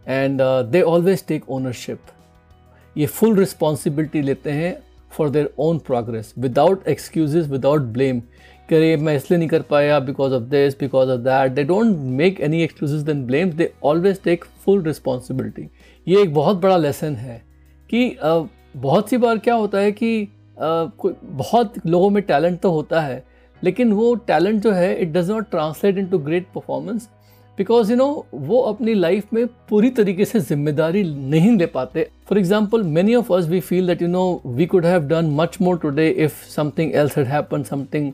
and 0.08 0.42
they 0.72 0.82
always 0.84 1.26
take 1.28 1.50
ownership 1.50 2.00
ये 2.96 3.06
full 3.08 3.36
responsibility 3.36 4.22
लेते 4.22 4.52
हैं 4.52 4.78
for 5.12 5.30
their 5.30 5.54
own 5.60 5.78
progress 5.80 6.34
without 6.38 6.88
excuses 6.88 7.50
without 7.52 7.82
blame 7.94 8.20
कि 8.70 8.76
अरे 8.76 8.96
मैं 8.98 9.16
इसलिए 9.16 9.38
नहीं 9.38 9.50
कर 9.50 9.62
पाया 9.62 10.00
because 10.02 10.34
of 10.34 10.44
this 10.44 10.78
because 10.80 11.10
of 11.10 11.20
that 11.22 11.52
they 11.52 11.64
don't 11.64 11.98
make 12.14 12.40
any 12.42 12.62
excuses 12.64 13.02
than 13.02 13.26
blame 13.26 13.52
they 13.52 13.72
always 13.84 14.22
take 14.24 14.46
full 14.66 14.82
responsibility 14.84 15.68
ये 16.08 16.22
एक 16.22 16.34
बहुत 16.34 16.58
बड़ा 16.58 16.78
लेसन 16.78 17.16
है 17.16 17.42
कि 17.90 18.10
uh, 18.24 18.48
बहुत 18.78 19.10
सी 19.10 19.18
बार 19.18 19.38
क्या 19.38 19.56
होता 19.56 19.80
है 19.80 19.92
कि 19.92 20.28
uh, 20.58 21.14
बहुत 21.24 21.74
लोगों 21.88 22.10
में 22.10 22.22
टैलेंट 22.24 22.60
तो 22.60 22.72
होता 22.72 23.02
है 23.02 23.24
लेकिन 23.62 23.92
वो 23.94 24.14
टैलेंट 24.28 24.62
जो 24.64 24.72
है 24.72 24.96
it 24.96 25.12
does 25.12 25.32
not 25.32 25.50
translate 25.52 25.98
into 26.08 26.18
great 26.20 26.48
performance 26.56 27.08
because 27.58 27.92
you 27.92 27.98
know 27.98 28.26
वो 28.34 28.60
अपनी 28.62 28.94
लाइफ 28.94 29.34
में 29.34 29.46
पूरी 29.70 29.90
तरीके 29.90 30.26
से 30.26 30.40
ज़िम्मेदारी 30.40 31.04
नहीं 31.04 31.58
ले 31.58 31.66
पाते। 31.66 32.08
For 32.30 32.38
example 32.40 32.84
many 32.84 33.16
of 33.16 33.34
us 33.34 33.48
we 33.48 33.60
feel 33.60 33.88
that 33.88 34.02
you 34.02 34.08
know 34.08 34.42
we 34.46 34.66
could 34.66 34.86
have 34.86 35.08
done 35.08 35.30
much 35.36 35.58
more 35.62 35.78
today 35.78 36.10
if 36.10 36.44
something 36.50 36.96
else 36.96 37.18
had 37.18 37.28
happen 37.28 37.64
something 37.64 38.12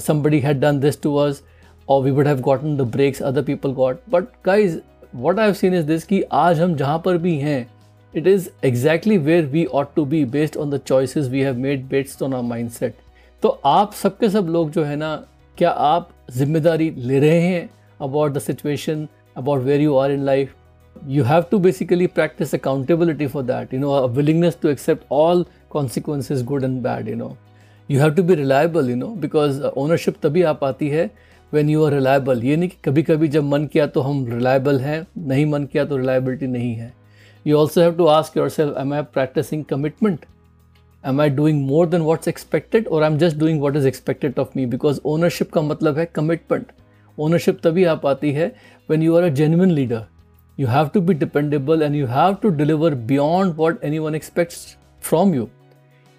somebody 0.00 0.40
had 0.40 0.60
done 0.60 0.80
this 0.80 1.02
to 1.02 1.14
us 1.16 1.42
और 1.88 2.02
we 2.02 2.10
would 2.10 2.26
have 2.26 2.40
gotten 2.40 2.76
the 2.76 2.80
breaks 2.80 3.22
other 3.22 3.42
people 3.42 3.72
got 3.72 4.00
but 4.10 4.24
guys 4.46 4.78
what 5.16 5.38
I've 5.38 5.52
seen 5.52 5.74
is 5.74 5.86
this 5.86 6.04
कि 6.04 6.22
आज 6.32 6.60
हम 6.60 6.74
जहाँ 6.74 7.02
पर 7.04 7.18
भी 7.18 7.36
हैं 7.36 7.70
it 8.16 8.26
is 8.26 8.48
exactly 8.64 9.18
where 9.18 9.46
we 9.46 9.64
ought 9.64 9.94
to 9.96 10.04
be 10.04 10.24
based 10.24 10.56
on 10.56 10.70
the 10.70 10.80
choice 10.86 11.16
we 11.16 11.40
have 11.40 11.58
made 11.58 11.88
bets 11.88 12.22
on 12.22 12.34
our 12.34 12.42
mind 12.42 12.70
set 12.70 12.94
तो 13.42 13.48
आप 13.64 13.92
सबके 13.92 14.28
सब 14.28 14.46
लोग 14.46 14.70
जो 14.70 14.84
है 14.84 14.96
ना, 14.96 15.26
क्या 15.58 15.70
आप 15.70 16.10
ज़िम्मेदारी 16.30 16.90
ले 16.96 17.18
रहे 17.18 17.40
हैं? 17.40 17.70
about 17.99 18.33
the 18.33 18.39
situation, 18.39 19.09
about 19.35 19.63
where 19.63 19.79
you 19.79 19.97
are 19.97 20.11
in 20.11 20.25
life. 20.25 20.53
You 21.05 21.23
have 21.23 21.49
to 21.51 21.59
basically 21.59 22.07
practice 22.07 22.53
accountability 22.53 23.27
for 23.27 23.43
that, 23.43 23.71
you 23.71 23.79
know, 23.79 23.93
a 23.93 24.07
willingness 24.07 24.55
to 24.55 24.69
accept 24.69 25.05
all 25.09 25.45
consequences, 25.69 26.41
good 26.43 26.63
and 26.63 26.81
bad, 26.81 27.07
you 27.07 27.15
know. 27.15 27.37
You 27.87 27.99
have 27.99 28.15
to 28.15 28.23
be 28.23 28.35
reliable, 28.35 28.89
you 28.89 28.95
know, 28.95 29.15
because 29.25 29.59
ownership 29.75 30.21
तभी 30.21 30.41
आ 30.43 30.53
पाती 30.53 30.89
है 30.89 31.09
when 31.51 31.69
you 31.69 31.83
are 31.85 31.91
reliable. 31.91 32.43
ये 32.43 32.55
नहीं 32.55 32.69
कि 32.69 32.77
कभी 32.85 33.03
कभी 33.03 33.27
जब 33.27 33.43
मन 33.43 33.65
किया 33.73 33.87
तो 33.87 34.01
हम 34.01 34.25
reliable 34.31 34.79
हैं 34.81 35.05
नहीं 35.17 35.45
मन 35.45 35.65
किया 35.73 35.85
तो 35.85 35.97
reliability 35.97 36.47
नहीं 36.55 36.73
है 36.75 36.93
You 37.47 37.55
also 37.57 37.81
have 37.81 37.95
to 37.97 38.09
ask 38.09 38.35
yourself, 38.35 38.75
am 38.77 38.91
I 38.91 39.01
practicing 39.17 39.63
commitment? 39.63 40.25
Am 41.05 41.21
I 41.21 41.29
doing 41.29 41.61
more 41.67 41.85
than 41.85 42.03
what's 42.03 42.27
expected 42.27 42.87
or 42.87 43.03
I'm 43.03 43.17
just 43.17 43.37
doing 43.43 43.61
what 43.61 43.77
is 43.81 43.85
expected 43.85 44.39
of 44.43 44.55
me? 44.55 44.65
Because 44.65 44.99
ownership 45.05 45.51
का 45.53 45.61
मतलब 45.61 45.97
है 45.97 46.11
commitment. 46.17 46.73
Ownership 47.18 47.60
तभी 47.64 47.84
आ 47.84 47.94
पाती 47.94 48.32
है 48.32 48.46
when 48.90 49.02
you 49.02 49.16
are 49.16 49.22
a 49.22 49.28
genuine 49.28 49.70
leader 49.70 50.04
you 50.58 50.66
have 50.66 50.88
to 50.88 51.00
be 51.00 51.14
dependable 51.14 51.82
and 51.82 51.94
you 51.94 52.06
have 52.06 52.34
to 52.34 52.48
deliver 52.48 52.94
beyond 52.94 53.54
what 53.56 53.84
anyone 53.98 54.14
expect 54.14 54.76
from 55.02 55.34
you 55.34 55.48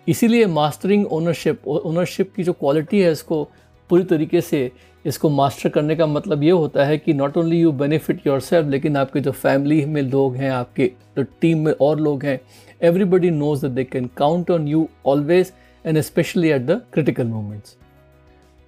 इसीलिए 0.08 0.46
mastering 0.46 1.06
ownership 1.14 1.68
ownership 1.68 2.34
की 2.36 2.44
जो 2.44 2.54
क्वालिटी 2.54 3.00
है 3.00 3.12
इसको 3.12 3.44
पूरी 3.90 4.04
तरीके 4.04 4.42
से 4.42 4.72
इसको 5.06 5.30
मास्टर 5.30 5.70
करने 5.70 5.96
का 5.96 6.06
मतलब 6.06 6.44
ये 6.44 6.52
होता 6.52 6.86
है 6.86 6.98
कि 6.98 7.14
not 7.14 7.38
only 7.38 7.60
you 7.60 7.72
benefit 7.72 8.28
your 8.28 8.40
self 8.40 8.68
लेकिन 8.68 8.98
आपके 8.98 9.20
जो 9.20 9.32
फैमिली 9.32 9.86
में 9.86 10.02
लोग 10.02 10.36
हैं, 10.36 10.52
आपके 10.52 10.92
जो 11.18 11.24
टीम 11.42 11.66
में 11.66 11.74
और 11.82 12.00
लोग 12.00 12.24
हैं 12.24 12.40
everybody 12.82 13.30
knows 13.30 13.62
that 13.62 13.72
they 13.72 13.84
can 13.84 14.10
count 14.18 14.52
on 14.52 14.68
you 14.68 14.88
always 15.06 15.52
and 15.86 16.00
specially 16.02 16.50
at 16.50 16.62
the 16.62 16.82
critical 16.94 17.28
moments 17.28 17.78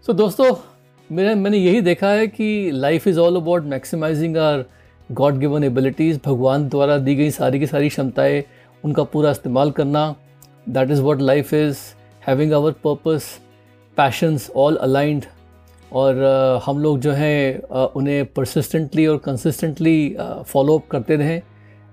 so 0.07 0.13
दोस्तों 0.13 0.53
मेरा 1.11 1.33
मैंने 1.35 1.57
यही 1.57 1.81
देखा 1.81 2.07
है 2.09 2.27
कि 2.27 2.71
life 2.73 3.07
is 3.07 3.19
all 3.19 3.35
about 3.35 3.63
maximising 3.63 4.37
our 4.37 4.63
God 5.09 5.37
given 5.39 5.63
abilities 5.63 6.19
भगवान 6.25 6.67
द्वारा 6.69 6.97
दी 6.97 7.13
गई 7.15 7.31
सारी 7.31 7.59
की 7.59 7.67
सारी 7.67 7.89
क्षमताएँ 7.89 8.43
उनका 8.83 9.03
पूरा 9.03 9.31
इस्तेमाल 9.31 9.71
करना। 9.71 10.03
That 10.69 10.91
is 10.91 11.01
what 11.01 11.21
life 11.21 11.53
is 11.53 11.77
having 12.27 12.53
our 12.53 12.71
purpose 12.83 13.27
passions 13.97 14.49
all 14.55 14.75
aligned 14.75 15.25
और 15.93 16.15
uh, 16.15 16.63
हम 16.65 16.79
लोग 16.79 16.99
जो 16.99 17.11
हैं 17.11 17.59
uh, 17.59 17.95
उन्हें 17.95 18.25
परसिस्टेंटली 18.25 19.05
और 19.07 19.17
कंसिस्टेंटली 19.17 20.15
फॉलो 20.47 20.77
अप 20.77 20.87
करते 20.91 21.15
रहें। 21.15 21.41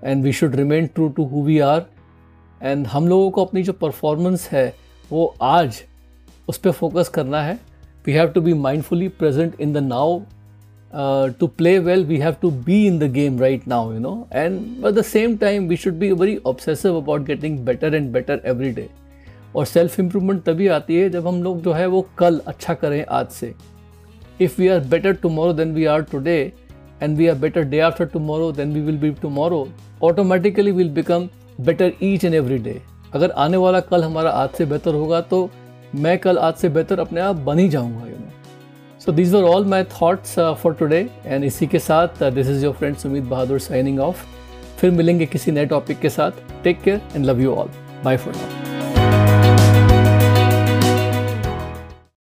And 0.03 0.23
we 0.23 0.33
should 0.33 0.55
remain 0.55 0.87
true 0.87 1.07
to 1.09 1.25
who 1.25 1.43
we 1.43 1.59
are 1.59 1.85
and 2.61 2.87
हम 2.87 3.07
लोगों 3.07 3.29
को 3.31 3.45
अपनी 3.45 3.63
जो 3.63 3.73
परफॉर्मेंस 3.73 4.49
है 4.51 4.65
वो 5.11 5.33
आज 5.41 5.81
उस 6.49 6.57
पर 6.57 6.71
फोकस 6.71 7.09
करना 7.09 7.41
है। 7.41 7.57
We 8.05 8.13
have 8.13 8.33
to 8.33 8.41
be 8.41 8.53
mindfully 8.53 9.09
present 9.17 9.55
in 9.59 9.73
the 9.73 9.81
now 9.81 10.25
uh, 10.93 11.29
to 11.41 11.47
play 11.47 11.79
well 11.79 12.03
we 12.03 12.19
have 12.19 12.39
to 12.41 12.51
be 12.51 12.87
in 12.87 12.99
the 12.99 13.07
game 13.09 13.37
right 13.37 13.65
now 13.65 13.91
you 13.91 13.99
know 13.99 14.27
and 14.31 14.85
at 14.85 14.95
the 14.95 15.03
same 15.03 15.37
time 15.37 15.67
we 15.67 15.75
should 15.75 15.97
be 15.99 16.11
very 16.11 16.39
obsessive 16.45 16.95
about 16.95 17.25
getting 17.25 17.63
better 17.63 17.87
and 17.87 18.11
better 18.11 18.39
every 18.43 18.73
day 18.81 18.89
और 19.55 19.65
self 19.65 19.99
improvement 19.99 20.41
तभी 20.43 20.67
आती 20.75 20.95
है 20.95 21.09
जब 21.09 21.27
हम 21.27 21.41
लोग 21.43 21.61
जो 21.63 21.73
है 21.73 21.85
वो 21.87 22.01
कल 22.17 22.39
अच्छा 22.47 22.73
करें 22.73 23.03
आज 23.05 23.27
से 23.31 23.53
if 24.41 24.55
we 24.61 24.67
are 24.67 24.79
better 24.93 25.13
tomorrow 25.23 25.53
than 25.53 25.73
we 25.73 25.85
are 25.85 26.01
today 26.11 26.37
and 27.01 27.17
we 27.17 27.27
are 27.27 27.35
better 27.39 27.63
day 27.73 27.79
after 27.87 28.05
tomorrow 28.13 28.51
than 28.51 28.71
we 28.73 28.81
will 28.81 28.97
be 28.97 29.09
tomorrow 29.21 29.67
automatically 30.03 30.71
will 30.71 30.89
become 30.93 31.27
better 31.65 31.91
each 32.03 32.25
and 32.25 32.33
every 32.35 32.57
day 32.63 32.79
अगर 33.13 33.31
आने 33.45 33.57
वाला 33.57 33.79
कल 33.91 34.03
हमारा 34.03 34.29
आज 34.41 34.49
से 34.57 34.65
बेहतर 34.65 34.93
होगा 34.93 35.21
तो 35.21 35.49
मैं 35.95 36.17
कल 36.19 36.37
आज 36.37 36.53
से 36.53 36.69
बेहतर 36.69 36.99
अपने 36.99 37.21
आप 37.21 37.35
बन 37.35 37.59
ही 37.59 37.69
जाऊँगा 37.69 38.07
you 38.07 38.15
know 38.15 38.31
so 38.99 39.11
these 39.11 39.35
are 39.35 39.43
all 39.43 39.65
my 39.65 39.83
thoughts 39.83 40.35
for 40.39 40.73
today 40.73 41.09
and 41.25 41.43
इसी 41.43 41.67
के 41.67 41.79
साथ 41.79 42.23
this 42.23 42.47
is 42.47 42.65
your 42.65 42.73
friend 42.73 42.95
Sumit 42.95 43.23
Bahadur 43.23 43.59
signing 43.59 43.99
off 43.99 44.25
फिर 44.79 44.91
मिलेंगे 44.91 45.25
किसी 45.25 45.51
नए 45.51 45.65
टॉपिक 45.65 45.99
के 45.99 46.09
साथ. 46.09 46.31
Take 46.63 46.81
care 46.81 47.01
and 47.15 47.25
love 47.25 47.41
you 47.41 47.55
all 47.55 47.69
bye 48.03 48.17
for 48.17 48.33
now 48.35 48.72